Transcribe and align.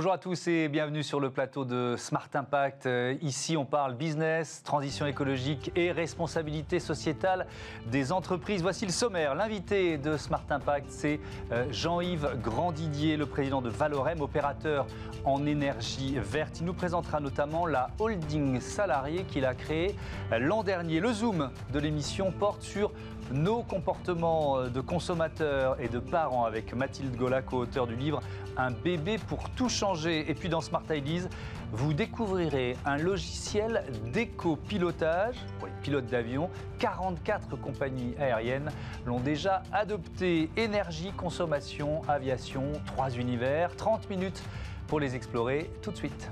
Bonjour 0.00 0.14
à 0.14 0.18
tous 0.18 0.48
et 0.48 0.68
bienvenue 0.70 1.02
sur 1.02 1.20
le 1.20 1.28
plateau 1.28 1.66
de 1.66 1.94
Smart 1.98 2.30
Impact. 2.32 2.86
Euh, 2.86 3.16
ici, 3.20 3.58
on 3.58 3.66
parle 3.66 3.94
business, 3.94 4.62
transition 4.62 5.04
écologique 5.04 5.72
et 5.76 5.92
responsabilité 5.92 6.80
sociétale 6.80 7.46
des 7.92 8.10
entreprises. 8.10 8.62
Voici 8.62 8.86
le 8.86 8.92
sommaire. 8.92 9.34
L'invité 9.34 9.98
de 9.98 10.16
Smart 10.16 10.46
Impact, 10.48 10.86
c'est 10.88 11.20
euh, 11.52 11.66
Jean-Yves 11.70 12.30
Grandidier, 12.42 13.18
le 13.18 13.26
président 13.26 13.60
de 13.60 13.68
Valorem, 13.68 14.22
opérateur 14.22 14.86
en 15.26 15.44
énergie 15.44 16.16
verte. 16.16 16.60
Il 16.60 16.64
nous 16.64 16.72
présentera 16.72 17.20
notamment 17.20 17.66
la 17.66 17.90
holding 17.98 18.58
salariée 18.58 19.24
qu'il 19.24 19.44
a 19.44 19.52
créée 19.52 19.94
euh, 20.32 20.38
l'an 20.38 20.62
dernier. 20.62 21.00
Le 21.00 21.12
zoom 21.12 21.50
de 21.74 21.78
l'émission 21.78 22.32
porte 22.32 22.62
sur 22.62 22.90
nos 23.32 23.62
comportements 23.62 24.68
de 24.68 24.80
consommateurs 24.80 25.76
et 25.80 25.88
de 25.88 25.98
parents 25.98 26.44
avec 26.44 26.74
Mathilde 26.74 27.16
Golac, 27.16 27.52
auteur 27.52 27.86
du 27.86 27.96
livre 27.96 28.20
Un 28.56 28.70
bébé 28.70 29.18
pour 29.18 29.50
tout 29.50 29.68
changer. 29.68 30.30
Et 30.30 30.34
puis 30.34 30.48
dans 30.48 30.60
Smart 30.60 30.82
Ideas, 30.90 31.28
vous 31.72 31.92
découvrirez 31.92 32.76
un 32.84 32.96
logiciel 32.96 33.84
d'éco-pilotage 34.12 35.36
pour 35.58 35.68
les 35.68 35.74
pilotes 35.82 36.06
d'avion. 36.06 36.50
44 36.78 37.56
compagnies 37.56 38.14
aériennes 38.18 38.70
l'ont 39.06 39.20
déjà 39.20 39.62
adopté. 39.72 40.50
Énergie, 40.56 41.12
consommation, 41.16 42.02
aviation, 42.08 42.72
trois 42.86 43.10
univers. 43.10 43.76
30 43.76 44.10
minutes 44.10 44.42
pour 44.88 44.98
les 44.98 45.14
explorer 45.14 45.70
tout 45.82 45.92
de 45.92 45.96
suite. 45.96 46.28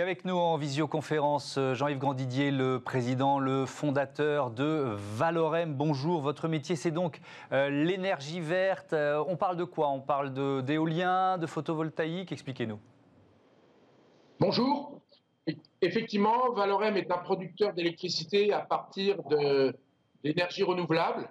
Avec 0.00 0.24
nous 0.24 0.34
en 0.34 0.56
visioconférence, 0.56 1.58
euh, 1.58 1.74
Jean-Yves 1.74 1.98
Grandidier, 1.98 2.50
le 2.50 2.80
président, 2.80 3.38
le 3.38 3.66
fondateur 3.66 4.50
de 4.50 4.94
Valorem. 4.96 5.74
Bonjour, 5.74 6.22
votre 6.22 6.48
métier 6.48 6.74
c'est 6.74 6.90
donc 6.90 7.20
euh, 7.52 7.68
l'énergie 7.68 8.40
verte. 8.40 8.94
Euh, 8.94 9.22
on 9.28 9.36
parle 9.36 9.58
de 9.58 9.64
quoi? 9.64 9.90
On 9.90 10.00
parle 10.00 10.32
d'éolien, 10.64 11.36
de, 11.36 11.46
photovoltaïque? 11.46 12.32
Expliquez-nous. 12.32 12.78
Bonjour. 14.38 15.02
Effectivement, 15.82 16.50
Valorem 16.54 16.96
est 16.96 17.12
un 17.12 17.18
producteur 17.18 17.74
d'électricité 17.74 18.54
à 18.54 18.60
partir 18.60 19.18
d'énergie 20.24 20.62
renouvelable. 20.62 21.28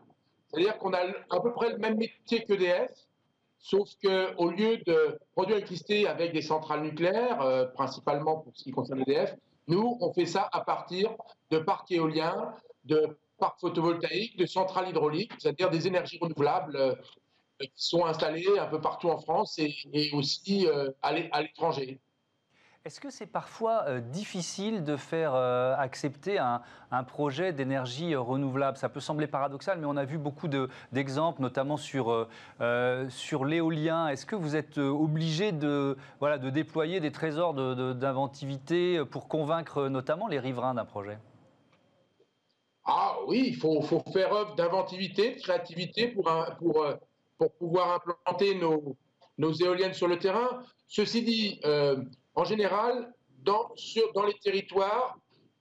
C'est-à-dire 0.48 0.78
qu'on 0.78 0.94
a 0.94 1.00
à 1.32 1.40
peu 1.40 1.54
près 1.54 1.72
le 1.72 1.80
même 1.80 1.98
métier 1.98 2.44
qu'EDF, 2.44 2.92
Sauf 3.60 3.90
qu'au 4.02 4.50
lieu 4.50 4.78
de 4.78 5.20
produire 5.34 5.58
l'électricité 5.58 6.08
avec 6.08 6.34
des 6.34 6.42
centrales 6.42 6.82
nucléaires, 6.82 7.42
euh, 7.42 7.66
principalement 7.66 8.38
pour 8.40 8.54
ce 8.56 8.64
qui 8.64 8.72
concerne 8.72 9.00
l'EDF, 9.06 9.36
nous, 9.68 9.98
on 10.00 10.14
fait 10.14 10.26
ça 10.26 10.50
à 10.52 10.62
partir 10.62 11.16
de 11.52 11.60
parcs 11.60 11.92
éoliens, 11.92 12.54
de 12.86 13.18
parcs 13.38 13.60
photovoltaïques, 13.60 14.38
de 14.38 14.46
centrales 14.46 14.90
hydrauliques, 14.90 15.34
c'est-à-dire 15.38 15.70
des 15.70 15.88
énergies 15.88 16.18
renouvelables 16.20 16.76
euh, 16.78 16.96
qui 17.60 17.72
sont 17.76 18.06
installées 18.06 18.58
un 18.58 18.68
peu 18.68 18.80
partout 18.80 19.10
en 19.10 19.18
France 19.18 19.60
et, 19.60 20.10
aussi 20.14 20.66
euh, 20.66 20.90
à 21.02 21.14
l'étranger. 21.42 22.00
Est-ce 22.90 23.00
que 23.00 23.12
c'est 23.12 23.28
parfois 23.28 23.84
euh, 23.86 24.00
difficile 24.00 24.84
de 24.84 24.98
faire 24.98 25.36
euh, 25.36 25.76
accepter 25.78 26.40
un, 26.40 27.04
projet 27.04 27.54
d'énergie 27.54 28.16
euh, 28.16 28.20
renouvelable? 28.20 28.78
Ça 28.78 28.90
peut 28.90 29.00
sembler 29.00 29.28
paradoxal, 29.28 29.78
mais 29.78 29.86
on 29.86 29.96
a 29.96 30.06
vu 30.06 30.18
beaucoup 30.18 30.48
d'exemples, 30.92 31.40
notamment 31.40 31.78
sur, 31.78 32.28
sur 33.10 33.46
l'éolien. 33.46 34.08
Est-ce 34.08 34.26
que 34.26 34.36
vous 34.36 34.56
êtes 34.56 34.80
obligé 34.80 35.52
de, 35.52 35.98
voilà, 36.20 36.40
de 36.40 36.50
déployer 36.50 37.00
des 37.00 37.12
trésors 37.12 37.54
d'inventivité 37.54 39.06
pour 39.06 39.28
convaincre 39.28 39.88
notamment 39.88 40.28
les 40.28 40.40
riverains 40.40 40.74
d'un 40.74 40.86
projet? 40.86 41.20
Ah 42.86 43.18
oui, 43.28 43.50
il 43.50 43.56
faut, 43.56 43.84
faire 44.12 44.34
œuvre 44.34 44.56
d'inventivité, 44.56 45.36
de 45.36 45.40
créativité 45.40 46.08
pour, 46.08 46.28
pour, 46.58 46.88
pour 47.38 47.52
pouvoir 47.52 47.94
implanter 47.94 48.56
nos, 48.56 48.98
nos 49.38 49.54
éoliennes 49.54 49.94
sur 49.94 50.08
le 50.08 50.18
terrain. 50.18 50.64
Ceci 50.88 51.22
dit, 51.22 51.62
en 52.40 52.46
général, 52.46 53.14
dans, 53.44 53.70
les 54.26 54.34
territoires, 54.42 55.18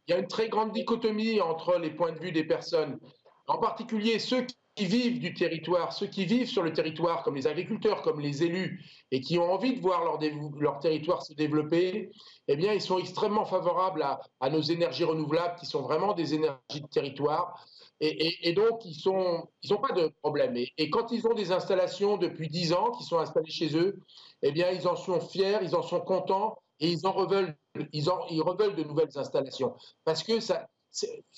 il 0.07 0.13
y 0.13 0.15
a 0.15 0.19
une 0.21 0.29
très 0.29 0.49
grande 0.49 0.73
dichotomie 0.73 1.41
entre 1.41 1.77
les 1.77 1.91
points 1.91 2.13
de 2.13 2.21
vue 2.21 2.31
des 2.31 2.45
personnes. 2.45 3.01
En 3.49 3.59
particulier 3.59 4.21
ceux 4.21 4.47
qui 4.77 4.87
vivent 4.87 5.19
du 5.19 5.35
territoire, 5.35 5.93
ceux 5.93 6.07
qui 6.07 6.25
vivent 6.25 6.49
sur 6.49 6.63
le 6.63 6.73
territoire, 6.73 7.25
comme 7.25 7.35
les 7.35 7.49
agriculteurs, 7.49 8.03
comme 8.03 8.21
les 8.21 8.45
élus, 8.45 8.85
et 9.11 9.21
qui 9.21 9.39
ont 9.39 9.53
envie 9.53 9.75
de 9.75 9.81
voir 9.81 10.05
leur, 10.05 10.79
territoire 10.79 11.25
se 11.25 11.33
développer, 11.33 12.11
eh 12.47 12.57
bien, 12.57 12.73
ils 12.73 12.81
sont 12.81 12.99
extrêmement 12.99 13.45
favorables 13.45 14.05
à, 14.39 14.51
nos 14.51 14.63
énergies 14.63 15.03
renouvelables, 15.03 15.57
qui 15.59 15.67
sont 15.67 15.83
vraiment 15.83 16.13
des 16.13 16.35
énergies 16.35 16.81
de 16.81 16.87
territoire. 16.87 17.67
Et, 18.01 18.53
donc, 18.53 18.85
ils 18.85 19.03
n'ont 19.05 19.81
pas 19.83 19.93
de 19.93 20.13
problème. 20.23 20.57
Et, 20.57 20.73
et, 20.79 20.91
quand 20.91 21.11
ils 21.11 21.27
ont 21.27 21.35
des 21.35 21.51
installations 21.51 22.17
depuis 22.17 22.49
10 22.49 22.73
ans, 22.73 22.93
qui 22.93 23.03
sont 23.03 23.19
installées 23.19 23.51
chez 23.51 23.77
eux, 23.77 23.99
eh 24.43 24.53
bien, 24.53 24.71
ils 24.71 24.87
en 24.87 24.95
sont 24.95 25.19
fiers, 25.21 25.59
ils 25.63 25.75
en 25.75 25.83
sont 25.83 26.01
contents 26.01 26.57
et 26.81 26.91
ils 26.91 27.07
en 27.07 27.13
reveulent, 27.13 27.57
ils, 27.93 28.05
de 28.05 28.85
nouvelles 28.85 29.17
installations. 29.17 29.77
Parce 30.05 30.23
que 30.23 30.41
ça, 30.41 30.69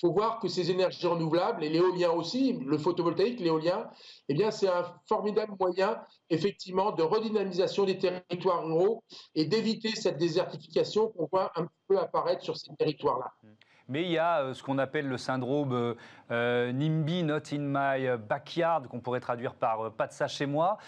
faut 0.00 0.12
voir 0.12 0.38
que 0.40 0.48
ces 0.48 0.70
énergies 0.70 1.06
renouvelables, 1.06 1.64
et 1.64 1.68
l'éolien 1.68 2.10
aussi, 2.10 2.52
le 2.52 2.78
photovoltaïque, 2.78 3.40
l'éolien, 3.40 3.90
eh 4.28 4.34
bien, 4.34 4.50
c'est 4.50 4.68
un 4.68 4.84
formidable 5.08 5.54
moyen, 5.58 6.00
effectivement, 6.28 6.92
de 6.92 7.02
redynamisation 7.02 7.84
des 7.84 7.98
territoires 7.98 8.64
ruraux 8.64 9.02
et 9.34 9.44
d'éviter 9.44 9.90
cette 9.90 10.18
désertification 10.18 11.08
qu'on 11.08 11.28
voit 11.30 11.52
un 11.56 11.66
peu 11.88 11.98
apparaître 11.98 12.42
sur 12.42 12.56
ces 12.56 12.74
territoires-là. 12.76 13.32
Mmh 13.42 13.48
mais 13.90 14.04
il 14.04 14.10
y 14.10 14.18
a 14.18 14.40
euh, 14.40 14.54
ce 14.54 14.62
qu'on 14.62 14.78
appelle 14.78 15.08
le 15.08 15.18
syndrome 15.18 15.72
euh, 15.72 15.94
euh, 16.30 16.72
NIMBY, 16.72 17.24
Not 17.24 17.52
in 17.52 17.58
My 17.58 18.16
Backyard, 18.16 18.86
qu'on 18.88 19.00
pourrait 19.00 19.20
traduire 19.20 19.54
par 19.54 19.92
pas 19.92 20.06
de 20.06 20.12
ça 20.12 20.28
chez 20.28 20.46
moi. 20.46 20.78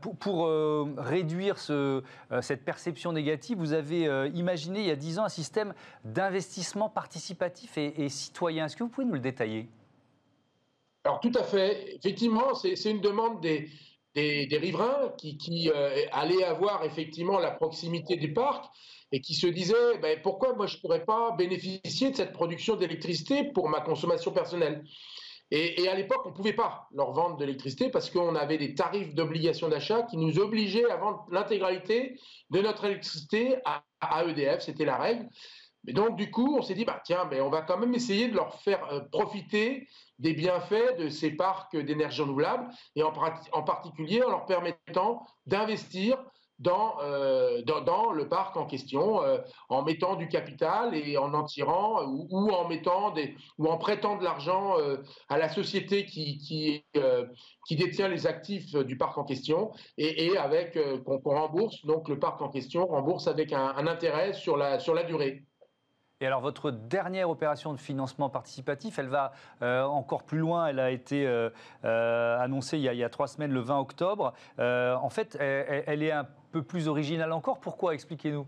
pour, 0.00 0.48
réduire 0.96 1.58
cette 1.58 2.64
perception 2.64 3.12
négative, 3.12 3.58
vous 3.58 3.74
avez 3.74 4.30
imaginé 4.34 4.80
il 4.80 4.86
y 4.86 4.90
a 4.90 4.96
10 4.96 5.18
ans 5.18 5.24
un 5.24 5.28
système 5.28 5.74
d'investissement 6.04 6.88
participatif 6.88 7.76
et, 7.76 8.08
citoyen. 8.08 8.64
Est-ce 8.64 8.76
que 8.76 8.82
vous 8.82 8.88
pouvez 8.88 9.06
nous 9.06 9.12
le 9.12 9.20
détailler? 9.20 9.68
Alors 11.04 11.20
tout 11.20 11.32
à 11.34 11.42
fait. 11.42 11.96
Effectivement, 11.96 12.54
c'est 12.54 12.90
une 12.90 13.02
demande 13.02 13.42
des, 13.42 13.68
des, 14.14 14.48
riverains 14.60 15.12
qui, 15.18 15.36
qui 15.36 15.70
allaient 16.12 16.44
avoir 16.44 16.84
effectivement 16.84 17.38
la 17.38 17.50
proximité 17.50 18.16
du 18.16 18.32
parc 18.32 18.64
et 19.12 19.20
qui 19.20 19.34
se 19.34 19.46
disaient 19.46 19.98
ben, 20.02 20.20
pourquoi 20.22 20.54
moi 20.54 20.66
je 20.66 20.76
ne 20.76 20.80
pourrais 20.80 21.04
pas 21.04 21.32
bénéficier 21.36 22.10
de 22.10 22.16
cette 22.16 22.32
production 22.32 22.76
d'électricité 22.76 23.44
pour 23.52 23.68
ma 23.68 23.80
consommation 23.80 24.32
personnelle? 24.32 24.84
Et, 25.50 25.88
à 25.88 25.94
l'époque, 25.94 26.26
on 26.26 26.30
ne 26.30 26.34
pouvait 26.34 26.52
pas 26.52 26.88
leur 26.92 27.12
vendre 27.12 27.38
de 27.38 27.44
l'électricité 27.46 27.88
parce 27.88 28.10
qu'on 28.10 28.34
avait 28.34 28.58
des 28.58 28.74
tarifs 28.74 29.14
d'obligation 29.14 29.70
d'achat 29.70 30.02
qui 30.02 30.18
nous 30.18 30.38
obligeaient 30.38 30.90
à 30.90 30.96
vendre 30.96 31.26
l'intégralité 31.30 32.20
de 32.50 32.60
notre 32.60 32.84
électricité 32.84 33.56
à, 33.64 33.82
EDF, 34.24 34.60
c'était 34.60 34.84
la 34.84 34.98
règle. 34.98 35.26
Mais 35.88 35.94
donc, 35.94 36.16
du 36.16 36.30
coup, 36.30 36.54
on 36.58 36.60
s'est 36.60 36.74
dit, 36.74 36.84
bah, 36.84 37.00
tiens, 37.02 37.26
mais 37.30 37.40
on 37.40 37.48
va 37.48 37.62
quand 37.62 37.78
même 37.78 37.94
essayer 37.94 38.28
de 38.28 38.34
leur 38.34 38.60
faire 38.60 38.86
euh, 38.92 39.00
profiter 39.10 39.88
des 40.18 40.34
bienfaits 40.34 40.98
de 40.98 41.08
ces 41.08 41.30
parcs 41.30 41.74
d'énergie 41.74 42.20
renouvelable 42.20 42.68
et 42.94 43.02
en, 43.02 43.10
particulier 43.62 44.22
en 44.22 44.28
leur 44.28 44.44
permettant 44.44 45.24
d'investir 45.46 46.18
euh, 46.66 47.62
dans, 47.62 47.80
dans, 47.80 48.12
le 48.12 48.28
parc 48.28 48.54
en 48.58 48.66
question, 48.66 49.22
euh, 49.22 49.38
en 49.70 49.82
mettant 49.82 50.16
du 50.16 50.28
capital 50.28 50.94
et 50.94 51.16
en 51.16 51.32
en 51.32 51.44
tirant, 51.44 52.04
ou, 52.04 52.50
en 52.50 52.68
mettant 52.68 53.12
des, 53.12 53.34
ou 53.56 53.66
en 53.68 53.78
prêtant 53.78 54.16
de 54.16 54.24
l'argent 54.24 54.78
euh, 54.78 54.98
à 55.30 55.38
la 55.38 55.48
société 55.48 56.04
qui, 56.04 56.84
détient 57.70 58.08
les 58.08 58.26
actifs 58.26 58.74
du 58.74 58.98
parc 58.98 59.16
en 59.16 59.24
question, 59.24 59.70
et, 59.96 60.36
avec 60.36 60.76
qu'on 61.04 61.34
rembourse, 61.34 61.86
donc 61.86 62.10
le 62.10 62.18
parc 62.18 62.42
en 62.42 62.50
question 62.50 62.86
rembourse 62.86 63.26
avec 63.26 63.54
un, 63.54 63.86
intérêt 63.86 64.34
sur 64.34 64.58
la 64.58 65.02
durée. 65.04 65.44
Et 66.20 66.26
alors, 66.26 66.40
votre 66.40 66.72
dernière 66.72 67.30
opération 67.30 67.72
de 67.72 67.78
financement 67.78 68.28
participatif, 68.28 68.98
elle 68.98 69.06
va 69.06 69.32
euh, 69.62 69.84
encore 69.84 70.24
plus 70.24 70.38
loin. 70.38 70.66
Elle 70.66 70.80
a 70.80 70.90
été 70.90 71.24
euh, 71.24 71.48
euh, 71.84 72.36
annoncée 72.40 72.76
il 72.76 72.82
y, 72.82 73.04
a, 73.04 73.08
trois 73.08 73.28
semaines, 73.28 73.52
le 73.52 73.60
20 73.60 73.78
octobre. 73.78 74.34
en 74.58 75.10
fait, 75.10 75.36
elle, 75.40 76.02
est 76.02 76.10
un 76.10 76.26
peu 76.50 76.62
plus 76.62 76.88
originale 76.88 77.30
encore. 77.32 77.60
Pourquoi? 77.60 77.94
Expliquez-nous. 77.94 78.46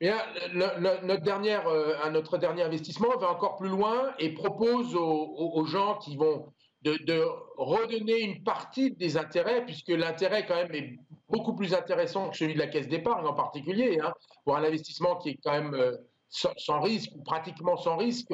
Bien, 0.00 0.16
notre, 0.52 1.22
dernière, 1.22 1.62
notre 2.10 2.38
dernier 2.38 2.64
investissement 2.64 3.16
va 3.20 3.30
encore 3.30 3.56
plus 3.56 3.68
loin 3.68 4.12
et 4.18 4.30
propose 4.30 4.96
aux 4.96 5.64
gens 5.66 5.94
qui 5.98 6.16
vont 6.16 6.52
de, 6.82 7.24
redonner 7.56 8.20
une 8.20 8.42
partie 8.42 8.90
des 8.90 9.16
intérêts, 9.16 9.64
puisque 9.64 9.88
l'intérêt 9.88 10.46
quand 10.46 10.56
même 10.56 10.74
est 10.74 10.98
beaucoup 11.28 11.54
plus 11.54 11.74
intéressant 11.74 12.30
que 12.30 12.36
celui 12.36 12.54
de 12.54 12.58
la 12.58 12.66
caisse 12.66 12.88
d'épargne 12.88 13.26
en 13.26 13.34
particulier, 13.34 13.98
hein, 14.02 14.12
pour 14.44 14.56
un 14.56 14.64
investissement 14.64 15.16
qui 15.16 15.30
est 15.30 15.38
quand 15.42 15.52
même 15.52 15.74
euh, 15.74 15.96
sans, 16.28 16.80
risque 16.80 17.10
ou 17.14 17.22
pratiquement 17.22 17.76
sans 17.76 17.96
risque, 17.96 18.32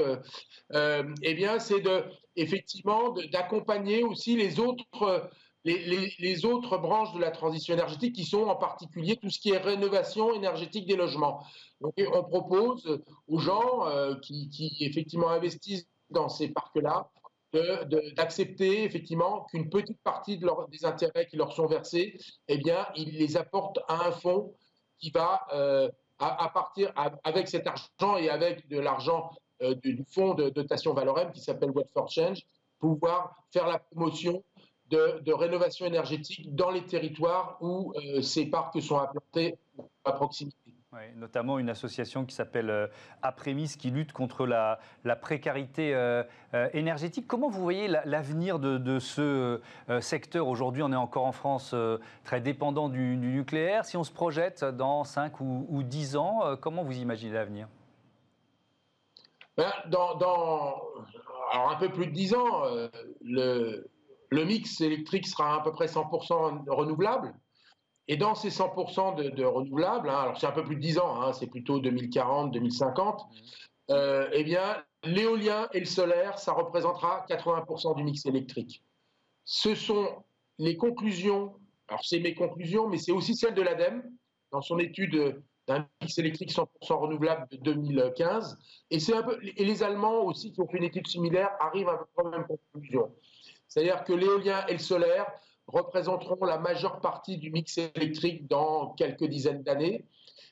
euh, 0.72 1.14
eh 1.22 1.34
bien 1.34 1.58
c'est 1.58 1.80
de 1.80 2.04
effectivement 2.36 3.14
d'accompagner 3.32 4.02
aussi 4.02 4.36
les 4.36 4.60
autres 4.60 5.30
les, 5.64 6.14
les, 6.18 6.44
autres 6.46 6.78
branches 6.78 7.12
de 7.12 7.18
la 7.18 7.30
transition 7.30 7.74
énergétique 7.74 8.14
qui 8.14 8.24
sont 8.24 8.44
en 8.44 8.56
particulier 8.56 9.16
tout 9.16 9.28
ce 9.28 9.38
qui 9.38 9.50
est 9.50 9.58
rénovation 9.58 10.32
énergétique 10.32 10.86
des 10.86 10.96
logements. 10.96 11.44
Donc 11.80 11.92
on 11.98 12.22
propose 12.24 13.02
aux 13.26 13.38
gens 13.38 13.86
euh, 13.86 14.14
qui, 14.22 14.48
qui 14.48 14.76
effectivement 14.80 15.28
investissent 15.28 15.86
dans 16.10 16.28
ces 16.28 16.48
parcs-là 16.48 17.10
d'accepter 17.52 18.84
effectivement 18.84 19.46
qu'une 19.50 19.70
petite 19.70 20.00
partie 20.02 20.38
des 20.38 20.84
intérêts 20.84 21.26
qui 21.26 21.36
leur 21.36 21.52
sont 21.52 21.66
versés, 21.66 22.18
eh 22.48 22.58
bien, 22.58 22.86
ils 22.94 23.16
les 23.16 23.36
apportent 23.36 23.78
à 23.88 24.06
un 24.06 24.10
fonds 24.10 24.54
qui 24.98 25.10
va, 25.10 25.46
euh, 25.52 25.88
à, 26.18 26.50
partir, 26.52 26.92
avec 27.24 27.48
cet 27.48 27.66
argent 27.66 28.16
et 28.18 28.28
avec 28.28 28.68
de 28.68 28.78
l'argent 28.78 29.30
euh, 29.62 29.74
du, 29.76 30.04
fonds 30.10 30.34
de 30.34 30.50
dotation 30.50 30.92
Valorem 30.92 31.32
qui 31.32 31.40
s'appelle 31.40 31.70
What 31.70 31.86
for 31.92 32.10
Change, 32.10 32.42
pouvoir 32.78 33.34
faire 33.52 33.66
la 33.66 33.78
promotion 33.78 34.44
de, 34.90 35.32
rénovation 35.32 35.86
énergétique 35.86 36.54
dans 36.54 36.70
les 36.70 36.84
territoires 36.84 37.58
où 37.60 37.92
euh, 37.96 38.22
ces 38.22 38.46
parcs 38.46 38.80
sont 38.80 38.98
implantés 38.98 39.56
à 40.04 40.12
proximité 40.12 40.57
notamment 41.16 41.58
une 41.58 41.68
association 41.68 42.24
qui 42.24 42.34
s'appelle 42.34 42.70
euh, 42.70 42.86
Aprémis, 43.22 43.74
qui 43.78 43.90
lutte 43.90 44.12
contre 44.12 44.46
la, 44.46 44.78
précarité 45.20 45.94
euh, 45.94 46.22
euh, 46.54 46.68
énergétique. 46.72 47.26
Comment 47.26 47.48
vous 47.48 47.60
voyez 47.60 47.88
l'avenir 47.88 48.58
de, 48.58 48.98
ce 48.98 49.60
secteur 50.00 50.48
Aujourd'hui, 50.48 50.82
on 50.82 50.92
est 50.92 50.96
encore 50.96 51.24
en 51.24 51.32
France 51.32 51.74
très 52.24 52.40
dépendant 52.40 52.88
du, 52.88 53.16
nucléaire. 53.16 53.84
Si 53.84 53.96
on 53.96 54.04
se 54.04 54.12
projette 54.12 54.64
dans 54.64 55.04
5 55.04 55.40
ou, 55.40 55.82
10 55.82 56.16
ans, 56.16 56.56
comment 56.60 56.82
vous 56.82 56.98
imaginez 56.98 57.32
l'avenir? 57.32 57.68
Ben, 59.56 59.72
dans, 59.88 60.80
un 61.52 61.76
peu 61.76 61.90
plus 61.90 62.06
de 62.06 62.12
10 62.12 62.34
ans, 62.34 62.62
le 63.20 64.44
mix 64.44 64.80
électrique 64.80 65.26
sera 65.26 65.56
à 65.56 65.62
peu 65.62 65.72
près 65.72 65.86
100% 65.86 66.64
renouvelable. 66.68 67.34
Et 68.08 68.16
dans 68.16 68.34
ces 68.34 68.48
100% 68.48 69.34
de, 69.34 69.44
renouvelables, 69.44 70.08
hein, 70.08 70.18
alors 70.18 70.38
c'est 70.38 70.46
un 70.46 70.52
peu 70.52 70.64
plus 70.64 70.76
de 70.76 70.80
10 70.80 70.98
ans, 70.98 71.20
hein, 71.20 71.32
c'est 71.34 71.46
plutôt 71.46 71.78
2040, 71.78 72.52
2050, 72.52 73.20
mmh. 73.20 73.92
euh, 73.92 74.28
eh 74.32 74.44
bien, 74.44 74.82
l'éolien 75.04 75.68
et 75.72 75.80
le 75.80 75.86
solaire, 75.86 76.38
ça 76.38 76.52
représentera 76.52 77.26
80% 77.28 77.96
du 77.96 78.04
mix 78.04 78.24
électrique. 78.24 78.82
Ce 79.44 79.74
sont 79.74 80.24
les 80.58 80.76
conclusions, 80.76 81.54
alors 81.88 82.02
c'est 82.02 82.20
mes 82.20 82.34
conclusions, 82.34 82.88
mais 82.88 82.98
c'est 82.98 83.12
aussi 83.12 83.34
celles 83.36 83.54
de 83.54 83.62
l'ADEME, 83.62 84.02
dans 84.52 84.62
son 84.62 84.78
étude 84.78 85.42
d'un 85.66 85.86
mix 86.00 86.18
électrique 86.18 86.50
100% 86.50 86.66
renouvelable 86.94 87.46
de 87.50 87.58
2015. 87.58 88.58
Et, 88.90 88.98
c'est 88.98 89.14
un 89.14 89.22
peu, 89.22 89.38
et 89.42 89.64
les 89.64 89.82
Allemands 89.82 90.22
aussi, 90.22 90.50
qui 90.50 90.60
ont 90.62 90.66
fait 90.66 90.78
une 90.78 90.84
étude 90.84 91.06
similaire, 91.06 91.50
arrivent 91.60 91.90
à 91.90 92.06
la 92.24 92.30
même 92.30 92.46
conclusion. 92.46 93.14
C'est-à-dire 93.68 94.02
que 94.04 94.14
l'éolien 94.14 94.64
et 94.66 94.72
le 94.72 94.78
solaire 94.78 95.30
représenteront 95.68 96.44
la 96.44 96.58
majeure 96.58 97.00
partie 97.00 97.38
du 97.38 97.50
mix 97.50 97.78
électrique 97.78 98.48
dans 98.48 98.94
quelques 98.94 99.24
dizaines 99.24 99.62
d'années. 99.62 100.04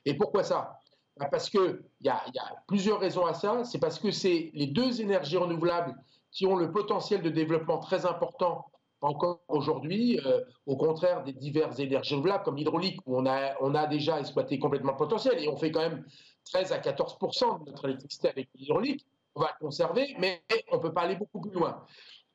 Et 0.05 0.15
pourquoi 0.15 0.45
ça? 0.45 0.81
Bah, 1.17 1.29
Parce 1.31 1.51
qu'il 1.51 1.83
y, 2.03 2.07
y 2.07 2.11
a 2.11 2.63
plusieurs 2.69 3.01
raisons 3.01 3.27
à 3.27 3.35
ça. 3.35 3.65
C'est 3.65 3.79
parce 3.79 3.99
que 3.99 4.11
c'est 4.11 4.51
les 4.55 4.67
deux 4.67 5.01
énergies 5.01 5.37
renouvelables 5.37 5.95
qui 6.31 6.47
ont 6.47 6.57
le 6.57 6.71
potentiel 6.71 7.23
de 7.23 7.31
développement 7.31 7.79
très 7.79 8.07
important 8.07 8.67
encore 9.01 9.41
aujourd'hui, 9.49 10.19
euh, 10.25 10.41
au 10.67 10.77
contraire 10.77 11.23
des 11.23 11.33
diverses 11.33 11.79
énergies 11.79 12.15
renouvelables 12.15 12.45
comme 12.45 12.57
l'hydraulique, 12.57 13.01
où 13.07 13.19
on 13.19 13.27
a, 13.27 13.55
on 13.61 13.75
a 13.75 13.87
déjà 13.87 14.19
exploité 14.19 14.59
complètement 14.59 14.93
le 14.93 14.99
potentiel 14.99 15.43
et 15.43 15.49
on 15.49 15.57
fait 15.57 15.71
quand 15.71 15.81
même 15.81 16.05
13 16.53 16.73
à 16.73 16.79
14% 16.79 17.65
de 17.65 17.71
notre 17.71 17.85
électricité 17.87 18.29
avec 18.29 18.49
l'hydraulique. 18.55 19.07
On 19.35 19.41
va 19.41 19.51
le 19.61 19.67
conserver, 19.67 20.17
mais 20.19 20.43
on 20.73 20.77
ne 20.77 20.83
peut 20.83 20.93
pas 20.93 21.03
aller 21.03 21.17
beaucoup 21.17 21.41
plus 21.41 21.51
loin. 21.51 21.85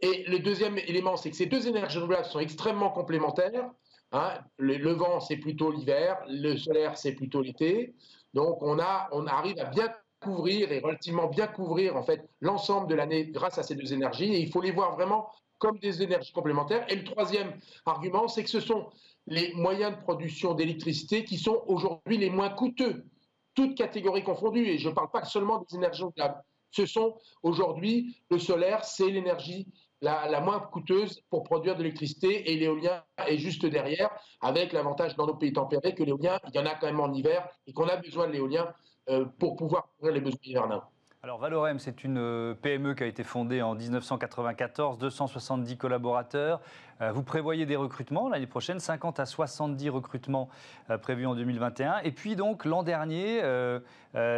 Et 0.01 0.23
le 0.27 0.39
deuxième 0.39 0.77
élément, 0.77 1.15
c'est 1.15 1.29
que 1.29 1.35
ces 1.35 1.45
deux 1.45 1.67
énergies 1.67 1.97
renouvelables 1.97 2.25
sont 2.25 2.39
extrêmement 2.39 2.89
complémentaires. 2.89 3.69
Hein. 4.11 4.33
Le, 4.57 4.93
vent, 4.93 5.19
c'est 5.19 5.37
plutôt 5.37 5.71
l'hiver, 5.71 6.17
le 6.27 6.57
solaire, 6.57 6.97
c'est 6.97 7.13
plutôt 7.13 7.41
l'été. 7.41 7.93
Donc, 8.33 8.61
on, 8.61 8.77
on 9.11 9.27
arrive 9.27 9.59
à 9.59 9.65
bien 9.65 9.89
couvrir 10.19 10.71
et 10.71 10.79
relativement 10.79 11.27
bien 11.27 11.47
couvrir 11.47 11.95
en 11.95 12.03
fait 12.03 12.29
l'ensemble 12.41 12.87
de 12.87 12.95
l'année 12.95 13.25
grâce 13.27 13.57
à 13.57 13.63
ces 13.63 13.75
deux 13.75 13.93
énergies. 13.93 14.33
Et 14.33 14.39
il 14.39 14.51
faut 14.51 14.61
les 14.61 14.71
voir 14.71 14.95
vraiment 14.95 15.29
comme 15.59 15.77
des 15.79 16.01
énergies 16.01 16.33
complémentaires. 16.33 16.85
Et 16.89 16.95
le 16.95 17.03
troisième 17.03 17.53
argument, 17.85 18.27
c'est 18.27 18.43
que 18.43 18.49
ce 18.49 18.59
sont 18.59 18.89
les 19.27 19.53
moyens 19.53 19.95
de 19.95 20.01
production 20.01 20.55
d'électricité 20.55 21.23
qui 21.23 21.37
sont 21.37 21.63
aujourd'hui 21.67 22.17
les 22.17 22.29
moins 22.29 22.49
coûteux, 22.49 23.05
toutes 23.53 23.75
catégories 23.75 24.23
confondues. 24.23 24.67
Et 24.67 24.77
je 24.79 24.89
ne 24.89 24.95
parle 24.95 25.11
pas 25.11 25.23
seulement 25.23 25.59
des 25.59 25.75
énergies 25.75 26.01
renouvelables. 26.01 26.41
Ce 26.71 26.85
sont 26.85 27.17
aujourd'hui 27.43 28.17
le 28.31 28.39
solaire, 28.39 28.83
c'est 28.85 29.09
l'énergie 29.09 29.67
la, 30.01 30.41
moins 30.41 30.59
coûteuse 30.59 31.21
pour 31.29 31.43
produire 31.43 31.75
de 31.75 31.83
l'électricité 31.83 32.51
et 32.51 32.57
l'éolien 32.57 33.03
est 33.27 33.37
juste 33.37 33.65
derrière, 33.65 34.09
avec 34.41 34.73
l'avantage 34.73 35.15
dans 35.15 35.27
nos 35.27 35.35
pays 35.35 35.53
tempérés 35.53 35.93
que 35.93 36.03
l'éolien, 36.03 36.39
il 36.47 36.55
y 36.55 36.59
en 36.59 36.65
a 36.65 36.75
quand 36.75 36.87
même 36.87 36.99
en 36.99 37.13
hiver 37.13 37.47
et 37.67 37.73
qu'on 37.73 37.87
a 37.87 37.97
besoin 37.97 38.27
de 38.27 38.33
l'éolien 38.33 38.73
euh, 39.09 39.25
pour 39.39 39.55
pouvoir 39.55 39.87
couvrir 39.97 40.15
les 40.15 40.21
besoins 40.21 40.39
hivernaux. 40.43 40.81
Alors 41.23 41.37
Valorem, 41.37 41.77
c'est 41.77 42.03
une 42.03 42.17
euh, 42.17 42.55
PME 42.55 42.95
qui 42.95 43.03
a 43.03 43.05
été 43.05 43.23
fondée 43.23 43.61
en 43.61 43.75
1994, 43.75 44.97
270 44.97 45.77
collaborateurs. 45.77 46.61
Euh, 46.99 47.11
vous 47.11 47.21
prévoyez 47.21 47.67
des 47.67 47.75
recrutements 47.75 48.27
l'année 48.27 48.47
prochaine, 48.47 48.79
50 48.79 49.19
à 49.19 49.27
70 49.27 49.89
recrutements 49.89 50.49
euh, 50.89 50.97
prévus 50.97 51.27
en 51.27 51.35
2021. 51.35 51.99
Et 51.99 52.11
puis 52.11 52.35
donc 52.35 52.65
l'an 52.65 52.81
dernier, 52.81 53.39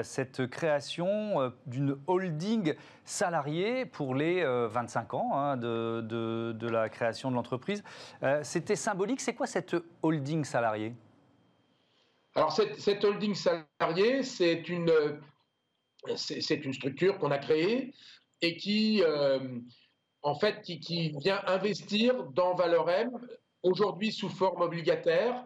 cette 0.04 0.46
création 0.48 1.54
d'une 1.68 1.96
holding 2.06 2.76
salariée 3.06 3.86
pour 3.86 4.14
les 4.14 4.44
25 4.44 5.14
ans 5.14 5.32
hein, 5.36 5.56
de, 5.56 6.68
la 6.68 6.90
création 6.90 7.32
de 7.32 7.36
l'entreprise. 7.36 7.82
C'était 8.42 8.76
symbolique. 8.76 9.22
C'est 9.22 9.34
quoi 9.34 9.48
cette 9.48 9.76
holding 10.02 10.44
salariée? 10.44 10.94
Alors 12.36 12.52
cette, 12.52 12.78
cette 12.80 13.06
holding 13.06 13.36
salariée, 13.36 14.24
c'est 14.24 14.68
une 14.68 14.92
c'est 16.16 16.66
une 16.66 16.74
structure 16.74 17.18
qu'on 17.18 17.32
a 17.32 17.38
créée 17.38 17.94
et 18.42 18.58
qui, 18.58 19.02
euh, 19.04 19.40
vient 21.20 21.42
investir 21.48 22.24
dans 22.32 22.56
Valorem 22.56 23.12
aujourd'hui 23.64 24.12
sous 24.12 24.30
forme 24.30 24.62
obligataire 24.62 25.46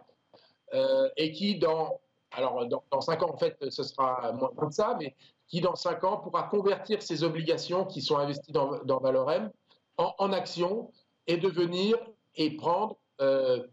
euh, 0.74 1.08
et 1.16 1.32
qui, 1.32 1.58
dans, 1.58 2.00
alors 2.32 2.66
dans, 2.66 3.00
cinq 3.00 3.22
ans, 3.22 3.30
en 3.32 3.36
fait, 3.36 3.56
ce 3.70 3.82
sera 3.82 4.32
moins 4.32 4.68
de 4.68 4.74
ça, 4.74 4.96
mais 5.00 5.14
qui, 5.46 5.60
dans 5.60 5.76
cinq 5.76 6.04
ans, 6.04 6.18
pourra 6.18 6.44
convertir 6.44 7.02
ces 7.02 7.24
obligations 7.24 7.86
qui 7.86 8.02
sont 8.02 8.18
investies 8.18 8.52
dans, 8.52 8.84
dans 8.84 8.98
Valorem 8.98 9.50
en, 9.96 10.32
actions 10.32 10.92
et 11.26 11.38
devenir 11.38 11.96
et 12.36 12.56
prendre 12.56 12.96
euh, 13.20 13.64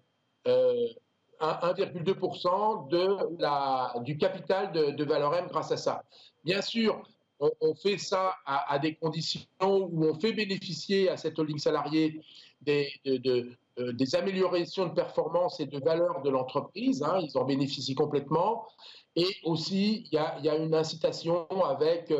1,2% 0.46 2.90
de 2.90 3.40
la, 3.40 3.94
du 4.02 4.18
capital 4.18 4.72
de, 4.72 4.92
de 4.92 5.04
Valorem 5.04 5.48
grâce 5.48 5.72
à 5.72 5.77
ça. 5.77 6.04
Bien 6.46 6.62
sûr, 6.62 7.02
on, 7.40 7.74
fait 7.74 7.98
ça 7.98 8.36
à, 8.46 8.78
des 8.78 8.94
conditions 8.94 9.48
où 9.60 10.06
on 10.06 10.14
fait 10.20 10.32
bénéficier 10.32 11.10
à 11.10 11.18
cette 11.18 11.38
holding 11.40 11.58
salariée 11.58 12.22
des, 12.62 12.90
euh, 13.08 14.06
améliorations 14.14 14.86
de 14.86 14.94
performance 14.94 15.60
et 15.60 15.66
de 15.66 15.80
valeur 15.80 16.22
de 16.22 16.30
l'entreprise. 16.30 17.02
Hein, 17.02 17.20
ils 17.22 17.36
en 17.36 17.46
bénéficient 17.46 17.96
complètement. 17.96 18.68
Et 19.16 19.28
aussi, 19.44 20.08
il 20.12 20.14
y 20.14 20.18
a, 20.50 20.56
une 20.56 20.75
incitation 20.75 21.48
avec, 21.64 22.14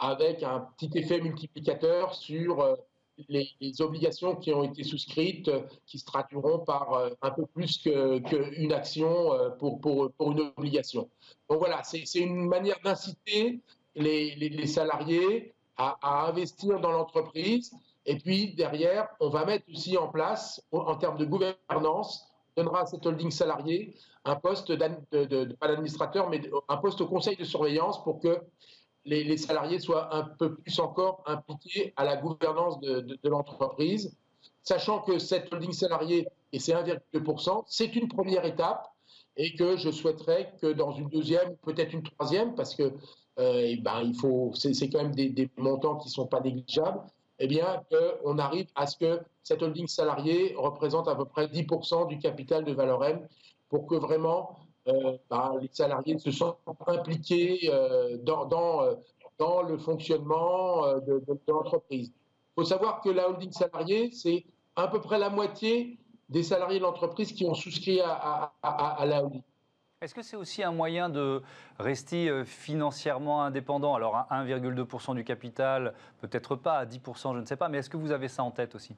avec 0.00 0.42
un 0.42 0.66
petit 0.78 0.90
effet 0.98 1.20
multiplicateur 1.20 2.14
sur 2.14 2.60
euh, 2.60 2.74
les, 3.28 3.80
obligations 3.80 4.36
qui 4.36 4.52
ont 4.52 4.64
été 4.64 4.84
souscrites, 4.84 5.50
qui 5.86 5.98
se 5.98 6.04
traduiront 6.04 6.60
par 6.60 6.94
euh, 6.94 7.10
un 7.22 7.30
peu 7.30 7.46
plus 7.46 7.78
qu'une 7.78 8.72
action 8.72 9.30
pour, 9.58 9.80
pour, 9.80 10.12
pour, 10.12 10.32
une 10.32 10.52
obligation. 10.56 11.08
Donc 11.48 11.58
voilà, 11.58 11.82
c'est 11.84 12.18
une 12.18 12.46
manière 12.46 12.78
d'inciter 12.84 13.60
les, 13.94 14.66
salariés 14.66 15.54
à, 15.76 16.26
investir 16.28 16.80
dans 16.80 16.92
l'entreprise. 16.92 17.72
Et 18.06 18.16
puis 18.16 18.54
derrière, 18.54 19.08
on 19.20 19.28
va 19.28 19.44
mettre 19.44 19.64
aussi 19.70 19.96
en 19.96 20.08
place, 20.08 20.62
en 20.72 20.96
termes 20.96 21.18
de 21.18 21.24
gouvernance, 21.24 22.26
donnera 22.56 22.82
à 22.82 22.86
cette 22.86 23.06
holding 23.06 23.30
salarié 23.30 23.94
un 24.24 24.36
poste, 24.36 24.70
de, 24.70 25.54
pas 25.54 25.68
d'administrateur, 25.68 26.28
mais 26.28 26.40
un 26.68 26.76
poste 26.76 27.00
au 27.00 27.06
conseil 27.06 27.36
de 27.36 27.44
surveillance 27.44 28.02
pour 28.04 28.20
que 28.20 28.40
les, 29.04 29.36
salariés 29.36 29.78
soient 29.78 30.14
un 30.14 30.22
peu 30.22 30.54
plus 30.54 30.78
encore 30.78 31.22
impliqués 31.26 31.92
à 31.96 32.04
la 32.04 32.16
gouvernance 32.16 32.80
de, 32.80 33.18
l'entreprise, 33.24 34.16
sachant 34.62 35.00
que 35.00 35.18
cette 35.18 35.52
holding 35.52 35.72
salariée, 35.72 36.28
et 36.52 36.58
c'est 36.58 36.72
1,2%, 36.72 37.64
c'est 37.66 37.96
une 37.96 38.08
première 38.08 38.44
étape 38.44 38.88
et 39.36 39.54
que 39.54 39.76
je 39.76 39.90
souhaiterais 39.90 40.52
que 40.60 40.72
dans 40.72 40.92
une 40.92 41.08
deuxième, 41.08 41.56
peut-être 41.56 41.92
une 41.92 42.02
troisième, 42.02 42.54
parce 42.54 42.74
que 42.74 42.92
euh, 43.38 43.62
eh 43.64 43.76
ben, 43.76 44.02
il 44.02 44.14
faut, 44.14 44.52
c'est, 44.54 44.88
quand 44.90 45.02
même 45.02 45.14
des, 45.14 45.50
montants 45.56 45.96
qui 45.96 46.08
ne 46.08 46.12
sont 46.12 46.26
pas 46.26 46.40
négligeables, 46.40 47.00
eh 47.38 47.46
bien, 47.46 47.82
qu'on 47.90 48.38
arrive 48.38 48.66
à 48.74 48.86
ce 48.86 48.96
que 48.96 49.20
cette 49.42 49.62
holding 49.62 49.88
salariée 49.88 50.54
représente 50.56 51.08
à 51.08 51.14
peu 51.14 51.24
près 51.24 51.46
10% 51.46 52.08
du 52.08 52.18
capital 52.18 52.64
de 52.64 52.72
Valorem 52.72 53.26
pour 53.68 53.86
que 53.86 53.94
vraiment 53.94 54.58
euh, 54.88 55.16
ben, 55.30 55.58
les 55.60 55.68
salariés 55.72 56.18
se 56.18 56.30
sentent 56.30 56.58
impliqués 56.86 57.70
euh, 57.72 58.16
dans, 58.18 58.46
dans, 58.46 59.62
le 59.62 59.76
fonctionnement 59.78 60.98
de, 60.98 61.22
l'entreprise. 61.48 62.08
Il 62.08 62.54
faut 62.54 62.64
savoir 62.64 63.00
que 63.00 63.10
la 63.10 63.28
holding 63.28 63.50
salariée, 63.50 64.10
c'est 64.12 64.44
à 64.76 64.86
peu 64.86 65.00
près 65.00 65.18
la 65.18 65.30
moitié 65.30 65.98
des 66.28 66.42
salariés 66.42 66.78
de 66.78 66.84
l'entreprise 66.84 67.32
qui 67.32 67.44
ont 67.44 67.54
souscrit 67.54 68.00
à, 68.00 68.52
la 69.04 69.24
holding. 69.24 69.42
Est-ce 70.02 70.14
que 70.14 70.22
c'est 70.22 70.36
aussi 70.36 70.64
un 70.64 70.72
moyen 70.72 71.08
de 71.08 71.42
rester 71.78 72.28
euh, 72.28 72.44
financièrement 72.44 73.44
indépendant? 73.44 73.94
Alors 73.94 74.16
à 74.16 74.44
1,2% 74.44 75.14
du 75.14 75.22
capital, 75.22 75.94
peut-être 76.20 76.56
pas, 76.56 76.78
à 76.78 76.86
10%, 76.86 77.34
je 77.34 77.40
ne 77.40 77.46
sais 77.46 77.56
pas, 77.56 77.68
mais 77.68 77.78
est-ce 77.78 77.88
que 77.88 77.96
vous 77.96 78.10
avez 78.10 78.26
ça 78.26 78.42
en 78.42 78.50
tête 78.50 78.74
aussi? 78.74 78.96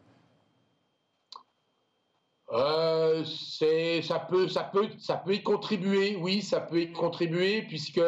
Euh, 2.55 3.25
ça, 3.25 4.21
peut, 4.21 4.49
ça, 4.49 4.63
peut, 4.63 4.89
ça 4.99 5.17
peut 5.17 5.35
y 5.35 5.43
contribuer, 5.43 6.17
oui, 6.17 6.41
ça 6.41 6.61
peut 6.61 6.83
y 6.83 6.93
contribuer, 6.93 7.63
puisque, 7.63 8.01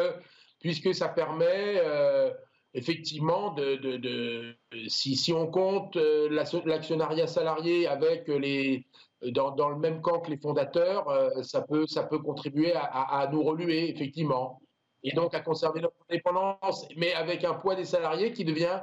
puisque 0.61 0.95
ça 0.95 1.09
permet 1.09 1.81
euh, 1.83 2.31
effectivement 2.73 3.51
de, 3.51 4.55
si, 4.87 5.17
si, 5.17 5.33
on 5.33 5.47
compte 5.47 5.97
euh, 5.97 6.29
l'actionnariat 6.65 7.27
salarié 7.27 7.87
avec 7.87 8.29
les, 8.29 8.85
dans, 9.31 9.51
dans, 9.51 9.67
le 9.67 9.75
même 9.75 10.01
camp 10.01 10.21
que 10.21 10.31
les 10.31 10.37
fondateurs, 10.37 11.07
ça, 11.43 11.61
peut, 11.61 11.85
ça 11.85 12.03
peut 12.03 12.19
contribuer 12.19 12.73
à, 12.73 13.29
nous 13.31 13.43
reluer, 13.43 13.89
effectivement. 13.89 14.61
Et 15.03 15.11
donc 15.11 15.35
à 15.35 15.41
conserver 15.41 15.81
notre 15.81 15.95
indépendance, 16.09 16.87
mais 16.95 17.13
avec 17.13 17.43
un 17.43 17.53
poids 17.53 17.75
des 17.75 17.85
salariés 17.85 18.31
qui 18.31 18.45
devient, 18.45 18.79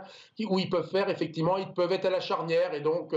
où 0.46 0.58
ils 0.58 0.68
peuvent 0.68 0.88
faire, 0.90 1.08
effectivement, 1.08 1.56
ils 1.56 1.72
peuvent 1.72 1.92
être 1.92 2.04
à 2.04 2.10
la 2.10 2.20
charnière. 2.20 2.72
Et 2.74 2.80
donc, 2.80 3.14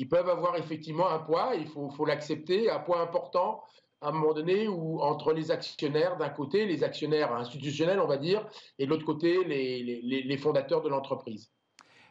ils 0.00 0.08
peuvent 0.08 0.30
avoir 0.30 0.56
effectivement 0.56 1.10
un 1.10 1.18
poids, 1.18 1.52
il 1.54 1.66
faut, 1.66 2.06
l'accepter, 2.06 2.70
un 2.70 2.78
poids 2.78 3.02
important 3.02 3.62
à 4.00 4.08
un 4.08 4.12
moment 4.12 4.32
donné 4.32 4.66
où 4.66 4.98
entre 5.02 5.34
les 5.34 5.50
actionnaires 5.50 6.16
d'un 6.16 6.30
côté, 6.30 6.64
les 6.64 6.82
actionnaires 6.82 7.34
institutionnels, 7.34 8.00
on 8.00 8.06
va 8.06 8.16
dire, 8.16 8.48
et 8.78 8.86
de 8.86 8.90
l'autre 8.90 9.04
côté, 9.04 9.44
les, 9.44 10.36
fondateurs 10.38 10.80
de 10.80 10.88
l'entreprise. 10.88 11.52